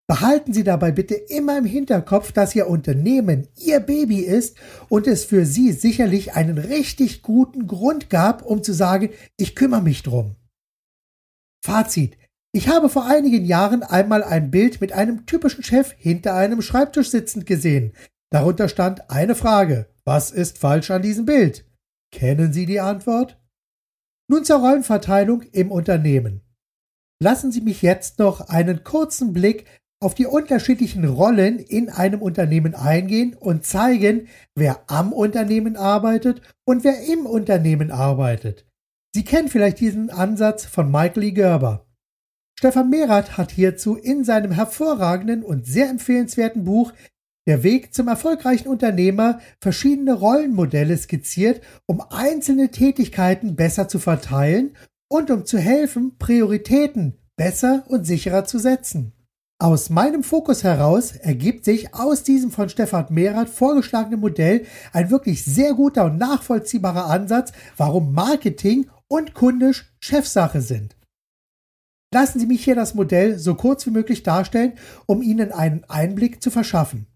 Behalten 0.09 0.53
Sie 0.53 0.63
dabei 0.63 0.91
bitte 0.91 1.15
immer 1.15 1.57
im 1.57 1.65
Hinterkopf, 1.65 2.31
dass 2.31 2.55
Ihr 2.55 2.67
Unternehmen 2.67 3.49
Ihr 3.57 3.81
Baby 3.81 4.21
ist 4.21 4.57
und 4.87 5.05
es 5.05 5.25
für 5.25 5.45
Sie 5.45 5.73
sicherlich 5.73 6.33
einen 6.33 6.57
richtig 6.57 7.21
guten 7.21 7.67
Grund 7.67 8.09
gab, 8.09 8.41
um 8.41 8.63
zu 8.63 8.73
sagen, 8.73 9.09
ich 9.35 9.53
kümmere 9.53 9.81
mich 9.81 10.03
drum. 10.03 10.37
Fazit. 11.63 12.17
Ich 12.53 12.69
habe 12.69 12.87
vor 12.87 13.05
einigen 13.05 13.43
Jahren 13.43 13.83
einmal 13.83 14.23
ein 14.23 14.49
Bild 14.49 14.79
mit 14.79 14.93
einem 14.93 15.25
typischen 15.25 15.63
Chef 15.63 15.93
hinter 15.97 16.33
einem 16.35 16.61
Schreibtisch 16.61 17.09
sitzend 17.09 17.45
gesehen. 17.45 17.93
Darunter 18.31 18.69
stand 18.69 19.11
eine 19.11 19.35
Frage. 19.35 19.89
Was 20.05 20.31
ist 20.31 20.57
falsch 20.57 20.89
an 20.89 21.01
diesem 21.01 21.25
Bild? 21.25 21.65
Kennen 22.13 22.53
Sie 22.53 22.65
die 22.65 22.79
Antwort? 22.79 23.37
Nun 24.29 24.45
zur 24.45 24.59
Rollenverteilung 24.59 25.41
im 25.51 25.69
Unternehmen. 25.69 26.41
Lassen 27.21 27.51
Sie 27.51 27.61
mich 27.61 27.81
jetzt 27.81 28.19
noch 28.19 28.47
einen 28.47 28.85
kurzen 28.85 29.33
Blick 29.33 29.65
auf 29.99 30.13
die 30.13 30.27
unterschiedlichen 30.27 31.05
Rollen 31.05 31.59
in 31.59 31.89
einem 31.89 32.21
Unternehmen 32.21 32.75
eingehen 32.75 33.33
und 33.33 33.65
zeigen, 33.65 34.27
wer 34.55 34.83
am 34.87 35.11
Unternehmen 35.11 35.75
arbeitet 35.75 36.41
und 36.65 36.83
wer 36.83 37.01
im 37.07 37.25
Unternehmen 37.25 37.91
arbeitet. 37.91 38.67
Sie 39.15 39.23
kennen 39.23 39.47
vielleicht 39.47 39.79
diesen 39.79 40.11
Ansatz 40.11 40.65
von 40.65 40.91
Michael 40.91 41.23
E. 41.23 41.31
Gerber. 41.31 41.87
Stefan 42.59 42.89
Merath 42.89 43.37
hat 43.37 43.51
hierzu 43.51 43.95
in 43.95 44.23
seinem 44.23 44.51
hervorragenden 44.51 45.43
und 45.43 45.65
sehr 45.65 45.89
empfehlenswerten 45.89 46.63
Buch 46.63 46.93
Der 47.47 47.63
Weg 47.63 47.93
zum 47.93 48.07
erfolgreichen 48.07 48.67
Unternehmer 48.67 49.39
verschiedene 49.59 50.13
Rollenmodelle 50.13 50.97
skizziert, 50.97 51.61
um 51.87 52.01
einzelne 52.01 52.69
Tätigkeiten 52.69 53.55
besser 53.55 53.87
zu 53.87 53.99
verteilen 53.99 54.75
und 55.07 55.31
um 55.31 55.45
zu 55.45 55.57
helfen, 55.57 56.17
Prioritäten 56.17 57.17
besser 57.35 57.85
und 57.87 58.05
sicherer 58.05 58.45
zu 58.45 58.59
setzen. 58.59 59.16
Aus 59.59 59.89
meinem 59.89 60.21
Fokus 60.21 60.63
heraus 60.63 61.15
ergibt 61.15 61.65
sich 61.65 61.95
aus 61.95 62.21
diesem 62.21 62.51
von 62.51 62.69
Stefan 62.69 63.07
Merath 63.09 63.49
vorgeschlagenen 63.49 64.19
Modell 64.19 64.67
ein 64.93 65.09
wirklich 65.09 65.43
sehr 65.45 65.73
guter 65.73 66.05
und 66.05 66.19
nachvollziehbarer 66.19 67.07
Ansatz, 67.07 67.53
warum 67.75 68.13
Marketing 68.13 68.87
und 69.07 69.33
kundisch 69.33 69.91
Chefsache 69.99 70.61
sind. 70.61 70.95
Lassen 72.13 72.39
Sie 72.39 72.45
mich 72.45 72.63
hier 72.63 72.75
das 72.75 72.93
Modell 72.93 73.39
so 73.39 73.55
kurz 73.55 73.87
wie 73.87 73.91
möglich 73.91 74.21
darstellen, 74.21 74.73
um 75.07 75.23
Ihnen 75.23 75.51
einen 75.51 75.83
Einblick 75.85 76.43
zu 76.43 76.51
verschaffen. 76.51 77.07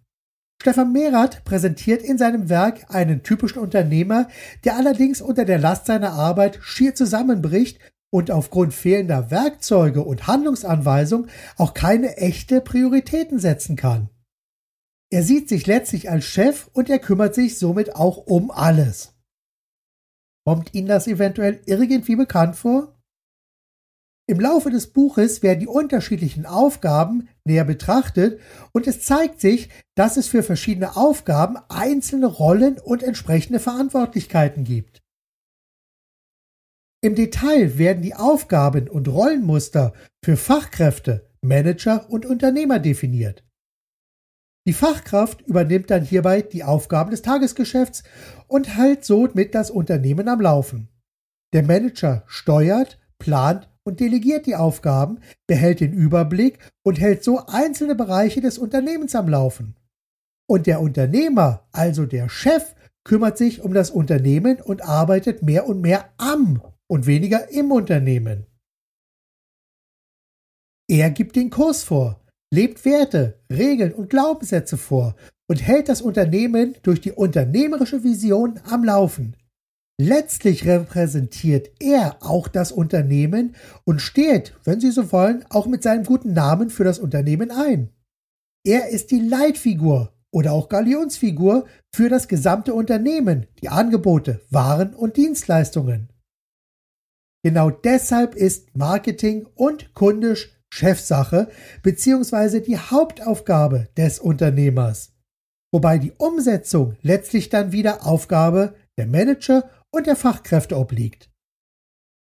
Stefan 0.63 0.91
Merath 0.91 1.43
präsentiert 1.43 2.01
in 2.01 2.17
seinem 2.17 2.50
Werk 2.50 2.86
einen 2.89 3.21
typischen 3.21 3.60
Unternehmer, 3.60 4.27
der 4.63 4.77
allerdings 4.77 5.21
unter 5.21 5.45
der 5.45 5.60
Last 5.60 5.86
seiner 5.86 6.13
Arbeit 6.13 6.57
schier 6.62 6.95
zusammenbricht 6.95 7.79
und 8.12 8.30
aufgrund 8.30 8.74
fehlender 8.74 9.32
Werkzeuge 9.32 10.03
und 10.03 10.27
Handlungsanweisung 10.27 11.27
auch 11.58 11.74
keine 11.74 12.18
echte 12.18 12.62
Prioritäten 12.62 13.39
setzen 13.39 13.75
kann. 13.75 14.10
Er 15.10 15.24
sieht 15.24 15.50
sich 15.50 15.65
letztlich 15.65 16.10
als 16.10 16.25
Chef 16.25 16.70
und 16.74 16.89
er 16.89 17.00
kümmert 17.00 17.36
sich 17.36 17.58
somit 17.58 17.96
auch 17.96 18.18
um 18.18 18.51
alles. 18.51 19.13
Kommt 20.46 20.74
Ihnen 20.74 20.88
das 20.88 21.08
eventuell 21.08 21.62
irgendwie 21.65 22.15
bekannt 22.15 22.56
vor? 22.56 22.98
Im 24.27 24.39
Laufe 24.39 24.70
des 24.70 24.94
Buches 24.94 25.44
werden 25.44 25.60
die 25.60 25.68
unterschiedlichen 25.68 26.46
Aufgaben 26.46 27.27
näher 27.44 27.65
betrachtet 27.65 28.39
und 28.72 28.88
es 28.88 29.01
zeigt 29.03 29.41
sich, 29.41 29.70
dass 29.96 30.15
es 30.15 30.27
für 30.27 30.41
verschiedene 30.41 30.96
Aufgaben 30.96 31.58
einzelne 31.68 32.27
Rollen 32.27 32.80
und 32.80 33.03
entsprechende 33.03 33.60
Verantwortlichkeiten 33.60 34.63
gibt. 34.63 35.00
Im 37.03 37.15
Detail 37.15 37.79
werden 37.79 38.03
die 38.03 38.13
Aufgaben 38.13 38.88
und 38.88 39.08
Rollenmuster 39.08 39.93
für 40.24 40.38
Fachkräfte, 40.38 41.27
Manager 41.41 42.08
und 42.12 42.27
Unternehmer 42.27 42.77
definiert. 42.77 43.43
Die 44.67 44.74
Fachkraft 44.74 45.41
übernimmt 45.41 45.89
dann 45.89 46.03
hierbei 46.03 46.43
die 46.43 46.63
Aufgaben 46.63 47.10
des 47.10 47.24
Tagesgeschäfts 47.24 48.03
und 48.48 48.77
hält 48.77 49.03
somit 49.03 49.55
das 49.55 49.72
Unternehmen 49.72 50.27
am 50.27 50.41
Laufen. 50.41 50.89
Der 51.53 51.63
Manager 51.63 52.24
steuert, 52.27 53.00
plant 53.17 53.67
und 53.84 54.00
delegiert 54.00 54.46
die 54.46 54.55
Aufgaben, 54.55 55.20
behält 55.48 55.79
den 55.79 55.93
Überblick 55.93 56.60
und 56.84 57.00
hält 57.00 57.24
so 57.24 57.43
einzelne 57.48 57.96
Bereiche 57.96 58.41
des 58.41 58.60
Unternehmens 58.60 59.15
am 59.15 59.27
Laufen. 59.27 59.75
Und 60.48 60.67
der 60.67 60.79
Unternehmer, 60.79 61.67
also 61.72 62.05
der 62.05 62.29
Chef, 62.29 62.75
kümmert 63.03 63.39
sich 63.39 63.64
um 63.64 63.74
das 63.74 63.90
Unternehmen 63.90 64.61
und 64.61 64.83
arbeitet 64.83 65.42
mehr 65.42 65.68
und 65.68 65.81
mehr 65.81 66.11
am 66.18 66.61
und 66.92 67.08
weniger 67.08 67.50
im 67.50 67.72
Unternehmen. 67.72 68.46
Er 70.90 71.10
gibt 71.10 71.38
den 71.38 71.50
Kurs 71.50 71.84
vor, 71.84 72.20
lebt 72.54 72.84
Werte, 72.84 73.40
Regeln 73.50 73.94
und 73.94 74.10
Glaubenssätze 74.10 74.75
vor 74.75 75.16
und 75.50 75.66
hält 75.66 75.88
das 75.88 76.01
Unternehmen 76.01 76.75
durch 76.84 77.00
die 77.00 77.14
unternehmerische 77.14 78.04
Vision 78.04 78.60
am 78.66 78.84
Laufen. 78.84 79.38
Letztlich 80.01 80.66
repräsentiert 80.66 81.72
er 81.80 82.18
auch 82.20 82.50
das 82.50 82.74
Unternehmen 82.74 83.56
und 83.86 84.01
steht, 84.01 84.54
wenn 84.66 84.82
Sie 84.82 84.92
so 84.92 85.14
wollen, 85.14 85.46
auch 85.50 85.68
mit 85.68 85.84
seinem 85.84 86.04
guten 86.04 86.34
Namen 86.34 86.70
für 86.70 86.84
das 86.84 87.00
Unternehmen 87.00 87.51
ein. 87.51 87.90
Er 88.66 88.90
ist 88.90 89.12
die 89.12 89.22
Leitfigur 89.22 90.12
oder 90.30 90.51
auch 90.51 90.68
Galionsfigur 90.68 91.68
für 91.96 92.10
das 92.10 92.27
gesamte 92.27 92.74
Unternehmen, 92.74 93.48
die 93.62 93.70
Angebote, 93.70 94.42
Waren 94.50 94.94
und 94.94 95.16
Dienstleistungen. 95.16 96.10
Genau 97.44 97.72
deshalb 97.72 98.36
ist 98.36 98.75
Marketing 98.75 99.48
und 99.56 99.94
kundisch 99.94 100.51
Chefsache 100.74 101.50
bzw. 101.84 102.62
die 102.62 102.77
Hauptaufgabe 102.77 103.90
des 103.98 104.20
Unternehmers, 104.20 105.14
wobei 105.74 105.98
die 105.98 106.14
Umsetzung 106.14 106.96
letztlich 107.01 107.50
dann 107.50 107.72
wieder 107.72 108.06
Aufgabe 108.06 108.75
der 108.98 109.08
Manager 109.08 109.70
und 109.92 110.08
der 110.08 110.16
Fachkräfte 110.16 110.77
obliegt. 110.77 111.30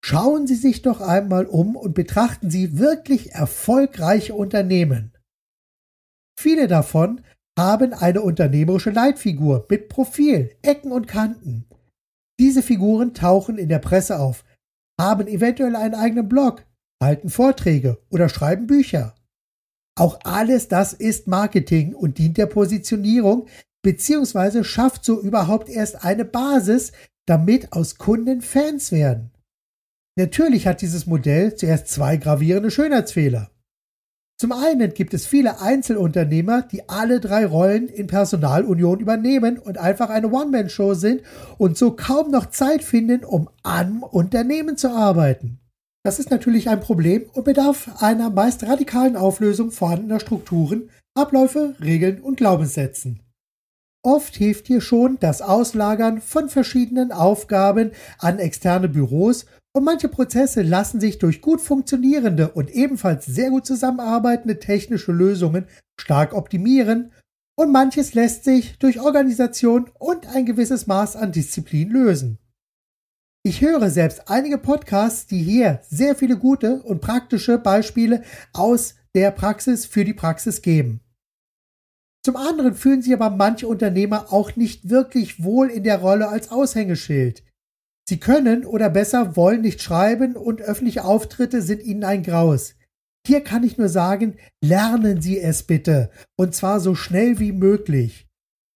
Schauen 0.05 0.47
Sie 0.47 0.55
sich 0.55 0.81
doch 0.81 1.01
einmal 1.01 1.45
um 1.45 1.75
und 1.75 1.93
betrachten 1.93 2.49
Sie 2.49 2.79
wirklich 2.79 3.33
erfolgreiche 3.33 4.33
Unternehmen. 4.33 5.11
Viele 6.39 6.67
davon 6.67 7.21
haben 7.57 7.93
eine 7.93 8.21
unternehmerische 8.21 8.91
Leitfigur 8.91 9.65
mit 9.69 9.89
Profil, 9.89 10.55
Ecken 10.61 10.93
und 10.93 11.07
Kanten. 11.07 11.65
Diese 12.39 12.61
Figuren 12.61 13.13
tauchen 13.13 13.57
in 13.57 13.67
der 13.67 13.79
Presse 13.79 14.19
auf, 14.19 14.45
haben 14.99 15.27
eventuell 15.27 15.75
einen 15.75 15.95
eigenen 15.95 16.27
Blog, 16.27 16.65
halten 17.01 17.29
Vorträge 17.29 17.99
oder 18.09 18.29
schreiben 18.29 18.67
Bücher. 18.67 19.15
Auch 19.97 20.19
alles 20.23 20.67
das 20.67 20.93
ist 20.93 21.27
Marketing 21.27 21.93
und 21.95 22.17
dient 22.17 22.37
der 22.37 22.45
Positionierung 22.45 23.47
beziehungsweise 23.81 24.63
schafft 24.63 25.05
so 25.05 25.21
überhaupt 25.21 25.69
erst 25.69 26.03
eine 26.03 26.25
Basis, 26.25 26.91
damit 27.25 27.71
aus 27.73 27.97
Kunden 27.97 28.41
Fans 28.41 28.91
werden. 28.91 29.31
Natürlich 30.17 30.67
hat 30.67 30.81
dieses 30.81 31.05
Modell 31.05 31.55
zuerst 31.55 31.87
zwei 31.87 32.17
gravierende 32.17 32.71
Schönheitsfehler. 32.71 33.51
Zum 34.39 34.53
einen 34.53 34.93
gibt 34.93 35.13
es 35.13 35.27
viele 35.27 35.59
Einzelunternehmer, 35.59 36.61
die 36.61 36.87
alle 36.87 37.19
drei 37.19 37.45
Rollen 37.45 37.89
in 37.89 38.07
Personalunion 38.07 39.01
übernehmen 39.01 39.59
und 39.59 39.77
einfach 39.77 40.09
eine 40.09 40.31
One-Man-Show 40.31 40.93
sind 40.93 41.23
und 41.57 41.77
so 41.77 41.91
kaum 41.91 42.31
noch 42.31 42.45
Zeit 42.45 42.81
finden, 42.81 43.25
um 43.25 43.49
am 43.63 44.01
Unternehmen 44.01 44.77
zu 44.77 44.91
arbeiten. 44.91 45.59
Das 46.05 46.19
ist 46.19 46.31
natürlich 46.31 46.69
ein 46.69 46.79
Problem 46.79 47.25
und 47.33 47.43
bedarf 47.43 48.01
einer 48.01 48.29
meist 48.29 48.63
radikalen 48.63 49.17
Auflösung 49.17 49.71
vorhandener 49.71 50.21
Strukturen, 50.21 50.89
Abläufe, 51.15 51.75
Regeln 51.81 52.21
und 52.21 52.37
Glaubenssätzen. 52.37 53.19
Oft 54.03 54.37
hilft 54.37 54.67
hier 54.67 54.79
schon 54.79 55.17
das 55.19 55.41
Auslagern 55.41 56.21
von 56.21 56.47
verschiedenen 56.47 57.11
Aufgaben 57.11 57.91
an 58.19 58.39
externe 58.39 58.87
Büros 58.87 59.45
und 59.73 59.83
manche 59.83 60.09
Prozesse 60.09 60.61
lassen 60.61 60.99
sich 60.99 61.19
durch 61.19 61.41
gut 61.41 61.61
funktionierende 61.61 62.49
und 62.49 62.71
ebenfalls 62.71 63.25
sehr 63.25 63.49
gut 63.49 63.65
zusammenarbeitende 63.65 64.59
technische 64.59 65.11
Lösungen 65.11 65.67
stark 65.99 66.33
optimieren 66.33 67.11
und 67.55 67.71
manches 67.71 68.13
lässt 68.13 68.45
sich 68.45 68.77
durch 68.79 68.99
Organisation 68.99 69.89
und 69.99 70.27
ein 70.27 70.45
gewisses 70.45 70.87
Maß 70.87 71.15
an 71.15 71.31
Disziplin 71.31 71.89
lösen. 71.89 72.39
Ich 73.43 73.61
höre 73.61 73.89
selbst 73.89 74.29
einige 74.29 74.57
Podcasts, 74.57 75.27
die 75.27 75.41
hier 75.41 75.81
sehr 75.89 76.15
viele 76.15 76.37
gute 76.37 76.81
und 76.83 77.01
praktische 77.01 77.57
Beispiele 77.57 78.23
aus 78.53 78.95
der 79.15 79.31
Praxis 79.31 79.85
für 79.85 80.03
die 80.03 80.13
Praxis 80.13 80.61
geben. 80.61 81.01
Zum 82.25 82.35
anderen 82.35 82.75
fühlen 82.75 83.01
sich 83.01 83.13
aber 83.13 83.29
manche 83.29 83.67
Unternehmer 83.67 84.31
auch 84.31 84.55
nicht 84.55 84.89
wirklich 84.89 85.43
wohl 85.43 85.69
in 85.69 85.83
der 85.83 85.99
Rolle 85.99 86.27
als 86.27 86.51
Aushängeschild. 86.51 87.43
Sie 88.09 88.19
können 88.19 88.65
oder 88.65 88.89
besser 88.89 89.35
wollen 89.35 89.61
nicht 89.61 89.83
schreiben 89.83 90.35
und 90.35 90.63
öffentliche 90.63 91.05
Auftritte 91.05 91.61
sind 91.61 91.83
ihnen 91.83 92.03
ein 92.03 92.23
Graus. 92.23 92.73
Hier 93.27 93.41
kann 93.41 93.63
ich 93.63 93.77
nur 93.77 93.87
sagen, 93.87 94.37
lernen 94.65 95.21
Sie 95.21 95.39
es 95.39 95.61
bitte 95.61 96.09
und 96.35 96.55
zwar 96.55 96.79
so 96.79 96.95
schnell 96.95 97.37
wie 97.37 97.51
möglich. 97.51 98.25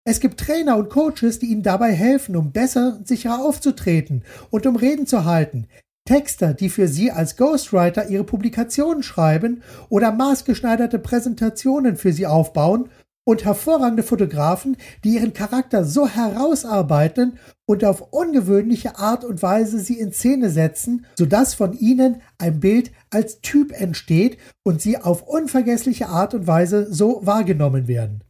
Es 0.06 0.20
gibt 0.20 0.40
Trainer 0.40 0.78
und 0.78 0.92
Coaches, 0.92 1.40
die 1.40 1.48
Ihnen 1.48 1.64
dabei 1.64 1.94
helfen, 1.94 2.36
um 2.36 2.52
besser 2.52 2.98
und 3.00 3.08
sicherer 3.08 3.44
aufzutreten 3.44 4.24
und 4.52 4.68
um 4.68 4.76
Reden 4.76 5.08
zu 5.08 5.26
halten. 5.26 5.66
Texter, 6.06 6.54
die 6.54 6.70
für 6.70 6.88
Sie 6.88 7.10
als 7.10 7.36
Ghostwriter 7.36 8.10
Ihre 8.10 8.26
Publikationen 8.26 9.02
schreiben 9.02 9.64
oder 9.90 10.12
maßgeschneiderte 10.12 11.00
Präsentationen 11.00 11.96
für 11.96 12.14
Sie 12.14 12.28
aufbauen 12.28 12.92
und 13.26 13.46
hervorragende 13.46 14.04
Fotografen, 14.04 14.78
die 15.04 15.16
ihren 15.16 15.34
Charakter 15.34 15.86
so 15.86 16.08
herausarbeiten 16.08 17.40
und 17.66 17.86
auf 17.86 18.02
ungewöhnliche 18.14 18.98
Art 18.98 19.24
und 19.24 19.42
Weise 19.42 19.80
sie 19.80 20.00
in 20.00 20.12
Szene 20.12 20.50
setzen, 20.50 21.06
sodass 21.18 21.54
von 21.54 21.74
ihnen 21.74 22.22
ein 22.38 22.60
Bild 22.60 22.92
als 23.10 23.42
Typ 23.42 23.72
entsteht 23.72 24.38
und 24.64 24.82
sie 24.82 24.98
auf 24.98 25.24
unvergessliche 25.24 26.10
Art 26.10 26.34
und 26.34 26.48
Weise 26.48 26.94
so 26.94 27.26
wahrgenommen 27.26 27.88
werden. 27.88 28.24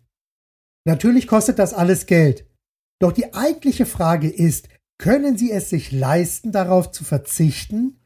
Natürlich 0.86 1.28
kostet 1.28 1.60
das 1.60 1.74
alles 1.74 2.06
Geld. 2.06 2.46
Doch 3.00 3.12
die 3.12 3.34
eigentliche 3.34 3.86
Frage 3.86 4.30
ist, 4.30 4.70
Können 5.04 5.38
Sie 5.38 5.52
es 5.52 5.70
sich 5.70 5.92
leisten, 5.92 6.52
darauf 6.52 6.92
zu 6.92 7.04
verzichten? 7.04 8.00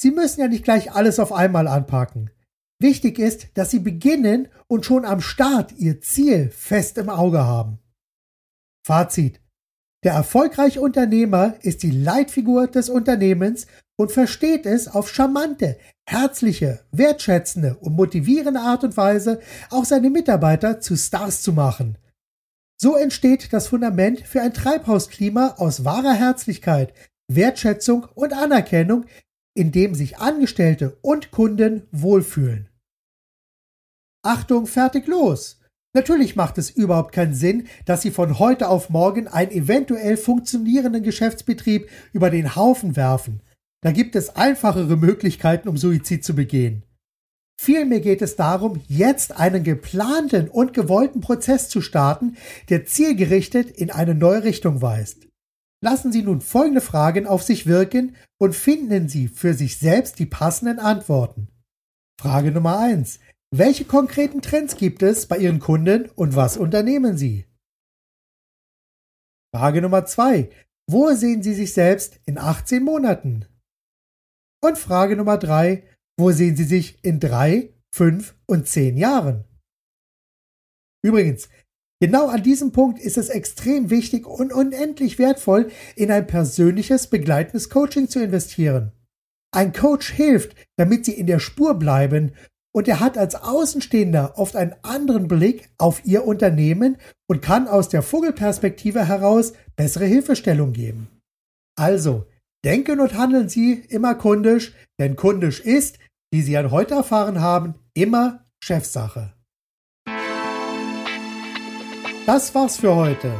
Sie 0.00 0.10
müssen 0.10 0.40
ja 0.40 0.48
nicht 0.48 0.64
gleich 0.64 0.92
alles 0.92 1.20
auf 1.20 1.32
einmal 1.32 1.68
anpacken. 1.68 2.30
Wichtig 2.80 3.18
ist, 3.18 3.48
dass 3.54 3.70
Sie 3.70 3.78
beginnen 3.78 4.48
und 4.66 4.86
schon 4.86 5.04
am 5.04 5.20
Start 5.20 5.72
Ihr 5.78 6.00
Ziel 6.00 6.50
fest 6.50 6.96
im 6.96 7.10
Auge 7.10 7.44
haben. 7.44 7.78
Fazit. 8.86 9.40
Der 10.02 10.14
erfolgreiche 10.14 10.80
Unternehmer 10.80 11.56
ist 11.60 11.82
die 11.82 11.90
Leitfigur 11.90 12.66
des 12.66 12.88
Unternehmens 12.88 13.66
und 13.98 14.10
versteht 14.10 14.64
es 14.64 14.88
auf 14.88 15.12
charmante, 15.12 15.76
herzliche, 16.08 16.80
wertschätzende 16.90 17.76
und 17.76 17.96
motivierende 17.96 18.60
Art 18.60 18.82
und 18.82 18.96
Weise 18.96 19.40
auch 19.68 19.84
seine 19.84 20.08
Mitarbeiter 20.08 20.80
zu 20.80 20.96
Stars 20.96 21.42
zu 21.42 21.52
machen. 21.52 21.98
So 22.80 22.96
entsteht 22.96 23.52
das 23.52 23.68
Fundament 23.68 24.20
für 24.20 24.40
ein 24.40 24.54
Treibhausklima 24.54 25.56
aus 25.58 25.84
wahrer 25.84 26.14
Herzlichkeit, 26.14 26.94
Wertschätzung 27.28 28.06
und 28.14 28.32
Anerkennung, 28.32 29.04
in 29.54 29.70
dem 29.70 29.94
sich 29.94 30.16
Angestellte 30.16 30.96
und 31.02 31.30
Kunden 31.30 31.86
wohlfühlen. 31.92 32.69
Achtung, 34.22 34.66
fertig 34.66 35.06
los! 35.06 35.60
Natürlich 35.92 36.36
macht 36.36 36.56
es 36.58 36.70
überhaupt 36.70 37.12
keinen 37.12 37.34
Sinn, 37.34 37.66
dass 37.84 38.02
Sie 38.02 38.10
von 38.10 38.38
heute 38.38 38.68
auf 38.68 38.90
morgen 38.90 39.26
einen 39.26 39.50
eventuell 39.50 40.16
funktionierenden 40.16 41.02
Geschäftsbetrieb 41.02 41.88
über 42.12 42.30
den 42.30 42.54
Haufen 42.54 42.94
werfen. 42.94 43.40
Da 43.82 43.90
gibt 43.90 44.14
es 44.14 44.36
einfachere 44.36 44.96
Möglichkeiten, 44.96 45.68
um 45.68 45.76
Suizid 45.76 46.24
zu 46.24 46.34
begehen. 46.34 46.84
Vielmehr 47.60 48.00
geht 48.00 48.22
es 48.22 48.36
darum, 48.36 48.80
jetzt 48.88 49.36
einen 49.36 49.64
geplanten 49.64 50.48
und 50.48 50.74
gewollten 50.74 51.20
Prozess 51.20 51.68
zu 51.68 51.80
starten, 51.80 52.36
der 52.68 52.86
zielgerichtet 52.86 53.70
in 53.70 53.90
eine 53.90 54.14
neue 54.14 54.44
Richtung 54.44 54.80
weist. 54.80 55.26
Lassen 55.82 56.12
Sie 56.12 56.22
nun 56.22 56.40
folgende 56.40 56.82
Fragen 56.82 57.26
auf 57.26 57.42
sich 57.42 57.66
wirken 57.66 58.14
und 58.38 58.54
finden 58.54 59.08
Sie 59.08 59.28
für 59.28 59.54
sich 59.54 59.78
selbst 59.78 60.18
die 60.18 60.26
passenden 60.26 60.78
Antworten. 60.78 61.48
Frage 62.20 62.50
Nummer 62.50 62.78
eins: 62.78 63.18
welche 63.52 63.84
konkreten 63.84 64.42
Trends 64.42 64.76
gibt 64.76 65.02
es 65.02 65.26
bei 65.26 65.36
Ihren 65.36 65.58
Kunden 65.58 66.08
und 66.10 66.36
was 66.36 66.56
unternehmen 66.56 67.18
Sie? 67.18 67.46
Frage 69.52 69.82
Nummer 69.82 70.06
zwei: 70.06 70.50
Wo 70.88 71.12
sehen 71.12 71.42
Sie 71.42 71.54
sich 71.54 71.74
selbst 71.74 72.20
in 72.26 72.38
18 72.38 72.84
Monaten? 72.84 73.46
Und 74.62 74.78
Frage 74.78 75.16
Nummer 75.16 75.36
drei: 75.36 75.82
Wo 76.16 76.30
sehen 76.30 76.54
Sie 76.54 76.64
sich 76.64 77.02
in 77.04 77.18
drei, 77.18 77.74
fünf 77.92 78.36
und 78.46 78.68
zehn 78.68 78.96
Jahren? 78.96 79.44
Übrigens, 81.02 81.48
genau 82.00 82.28
an 82.28 82.44
diesem 82.44 82.70
Punkt 82.70 83.00
ist 83.00 83.18
es 83.18 83.30
extrem 83.30 83.90
wichtig 83.90 84.26
und 84.26 84.52
unendlich 84.52 85.18
wertvoll, 85.18 85.72
in 85.96 86.12
ein 86.12 86.28
persönliches 86.28 87.08
begleitendes 87.08 87.68
Coaching 87.68 88.08
zu 88.08 88.22
investieren. 88.22 88.92
Ein 89.52 89.72
Coach 89.72 90.12
hilft, 90.12 90.54
damit 90.76 91.04
Sie 91.04 91.14
in 91.14 91.26
der 91.26 91.40
Spur 91.40 91.74
bleiben 91.74 92.36
und 92.72 92.88
er 92.88 93.00
hat 93.00 93.18
als 93.18 93.34
Außenstehender 93.34 94.34
oft 94.36 94.56
einen 94.56 94.74
anderen 94.82 95.28
Blick 95.28 95.70
auf 95.78 96.04
Ihr 96.04 96.24
Unternehmen 96.24 96.96
und 97.28 97.42
kann 97.42 97.68
aus 97.68 97.88
der 97.88 98.02
Vogelperspektive 98.02 99.06
heraus 99.06 99.52
bessere 99.76 100.04
Hilfestellung 100.06 100.72
geben. 100.72 101.08
Also, 101.76 102.26
denken 102.64 103.00
und 103.00 103.14
handeln 103.14 103.48
Sie 103.48 103.72
immer 103.88 104.14
kundisch, 104.14 104.74
denn 104.98 105.16
kundisch 105.16 105.60
ist, 105.60 105.98
wie 106.32 106.42
Sie 106.42 106.56
an 106.56 106.70
heute 106.70 106.94
erfahren 106.94 107.40
haben, 107.40 107.74
immer 107.94 108.44
Chefsache. 108.62 109.32
Das 112.26 112.54
war's 112.54 112.76
für 112.76 112.94
heute. 112.94 113.32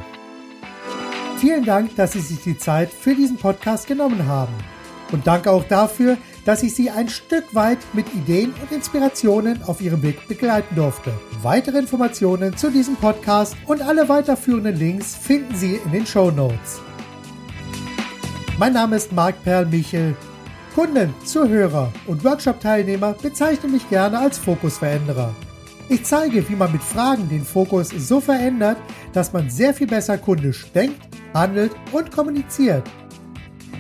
Vielen 1.37 1.65
Dank, 1.65 1.95
dass 1.97 2.13
Sie 2.13 2.21
sich 2.21 2.43
die 2.43 2.59
Zeit 2.59 2.91
für 2.91 3.15
diesen 3.15 3.37
Podcast 3.37 3.87
genommen 3.87 4.27
haben. 4.27 4.53
Und 5.13 5.27
danke 5.27 5.51
auch 5.51 5.65
dafür, 5.65 6.17
dass 6.17 6.30
ich 6.63 6.75
Sie 6.75 6.91
ein 6.91 7.09
Stück 7.09 7.55
weit 7.55 7.79
mit 7.93 8.07
Ideen 8.15 8.53
und 8.61 8.73
Inspirationen 8.73 9.63
auf 9.63 9.81
Ihrem 9.81 10.03
Weg 10.03 10.27
begleiten 10.27 10.75
durfte. 10.75 11.13
Weitere 11.43 11.79
Informationen 11.79 12.57
zu 12.57 12.71
diesem 12.71 12.97
Podcast 12.97 13.57
und 13.67 13.83
alle 13.83 14.09
weiterführenden 14.09 14.77
Links 14.77 15.15
finden 15.15 15.55
Sie 15.55 15.81
in 15.85 15.93
den 15.93 16.07
Show 16.07 16.31
Notes. 16.31 16.81
Mein 18.59 18.73
Name 18.73 18.97
ist 18.97 19.13
Marc 19.13 19.43
Perl 19.45 19.67
Michel. 19.67 20.17
Kunden, 20.75 21.15
Zuhörer 21.25 21.93
und 22.07 22.25
Workshop-Teilnehmer 22.25 23.15
bezeichnen 23.15 23.73
mich 23.73 23.89
gerne 23.89 24.19
als 24.19 24.39
Fokusveränderer. 24.39 25.35
Ich 25.89 26.05
zeige, 26.05 26.49
wie 26.49 26.55
man 26.55 26.71
mit 26.71 26.83
Fragen 26.83 27.29
den 27.29 27.45
Fokus 27.45 27.89
so 27.89 28.21
verändert, 28.21 28.77
dass 29.13 29.33
man 29.33 29.51
sehr 29.51 29.75
viel 29.75 29.89
besser 29.89 30.19
kundisch 30.19 30.71
denkt, 30.73 31.01
handelt 31.35 31.73
und 31.91 32.13
kommuniziert. 32.13 32.85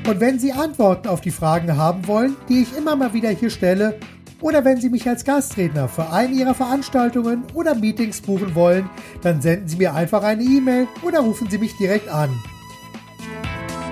Und 0.06 0.18
wenn 0.18 0.38
Sie 0.38 0.52
Antworten 0.52 1.08
auf 1.08 1.20
die 1.20 1.30
Fragen 1.30 1.76
haben 1.76 2.06
wollen, 2.06 2.36
die 2.48 2.62
ich 2.62 2.76
immer 2.76 2.96
mal 2.96 3.12
wieder 3.12 3.30
hier 3.30 3.50
stelle, 3.50 3.98
oder 4.40 4.64
wenn 4.64 4.80
Sie 4.80 4.88
mich 4.88 5.06
als 5.06 5.24
Gastredner 5.24 5.88
für 5.88 6.10
eine 6.10 6.32
Ihrer 6.32 6.54
Veranstaltungen 6.54 7.44
oder 7.52 7.74
Meetings 7.74 8.22
buchen 8.22 8.54
wollen, 8.54 8.88
dann 9.20 9.42
senden 9.42 9.68
Sie 9.68 9.76
mir 9.76 9.94
einfach 9.94 10.22
eine 10.22 10.42
E-Mail 10.42 10.88
oder 11.02 11.20
rufen 11.20 11.50
Sie 11.50 11.58
mich 11.58 11.76
direkt 11.76 12.08
an. 12.08 12.30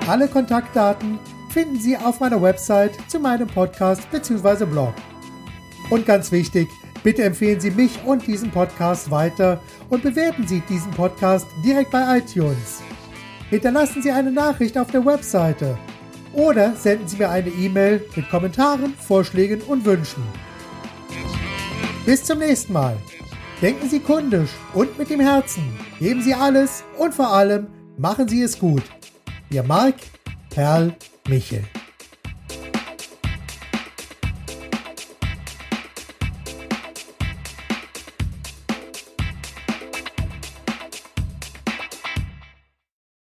Alle 0.09 0.27
Kontaktdaten 0.27 1.19
finden 1.51 1.79
Sie 1.79 1.97
auf 1.97 2.21
meiner 2.21 2.41
Website 2.41 2.93
zu 3.09 3.21
meinem 3.21 3.47
Podcast 3.47 4.11
bzw. 4.11 4.65
Blog. 4.65 4.95
Und 5.91 6.07
ganz 6.07 6.33
wichtig, 6.33 6.69
bitte 7.03 7.25
empfehlen 7.25 7.61
Sie 7.61 7.71
mich 7.71 8.03
und 8.07 8.27
diesen 8.27 8.51
Podcast 8.51 9.11
weiter 9.11 9.61
und 9.91 10.03
bewerten 10.03 10.47
Sie 10.47 10.63
diesen 10.69 10.93
Podcast 10.93 11.47
direkt 11.63 11.91
bei 11.91 12.19
iTunes. 12.19 12.81
Hinterlassen 13.51 14.03
Sie 14.03 14.11
eine 14.11 14.33
Nachricht 14.33 14.79
auf 14.79 14.91
der 14.91 15.05
Webseite 15.05 15.79
oder 16.33 16.75
senden 16.77 17.09
Sie 17.09 17.17
mir 17.17 17.31
eine 17.31 17.51
E-Mail 17.51 18.05
mit 18.15 18.31
Kommentaren, 18.31 18.95
Vorschlägen 18.95 19.61
und 19.63 19.85
Wünschen. 19.85 20.23
Bis 22.07 22.25
zum 22.25 22.39
nächsten 22.39 22.73
Mal. 22.73 22.97
Denken 23.61 23.89
Sie 23.89 24.01
kundisch 24.01 24.51
und 24.73 24.99
mit 24.99 25.11
dem 25.11 25.21
Herzen. 25.21 25.63
Geben 25.99 26.23
Sie 26.23 26.35
alles 26.35 26.85
und 26.97 27.15
vor 27.15 27.33
allem 27.33 27.67
machen 27.97 28.29
Sie 28.29 28.43
es 28.43 28.59
gut. 28.59 28.85
Ihr 29.51 29.63
Marc 29.63 29.97
Perl 30.51 30.95
Michel. 31.29 31.65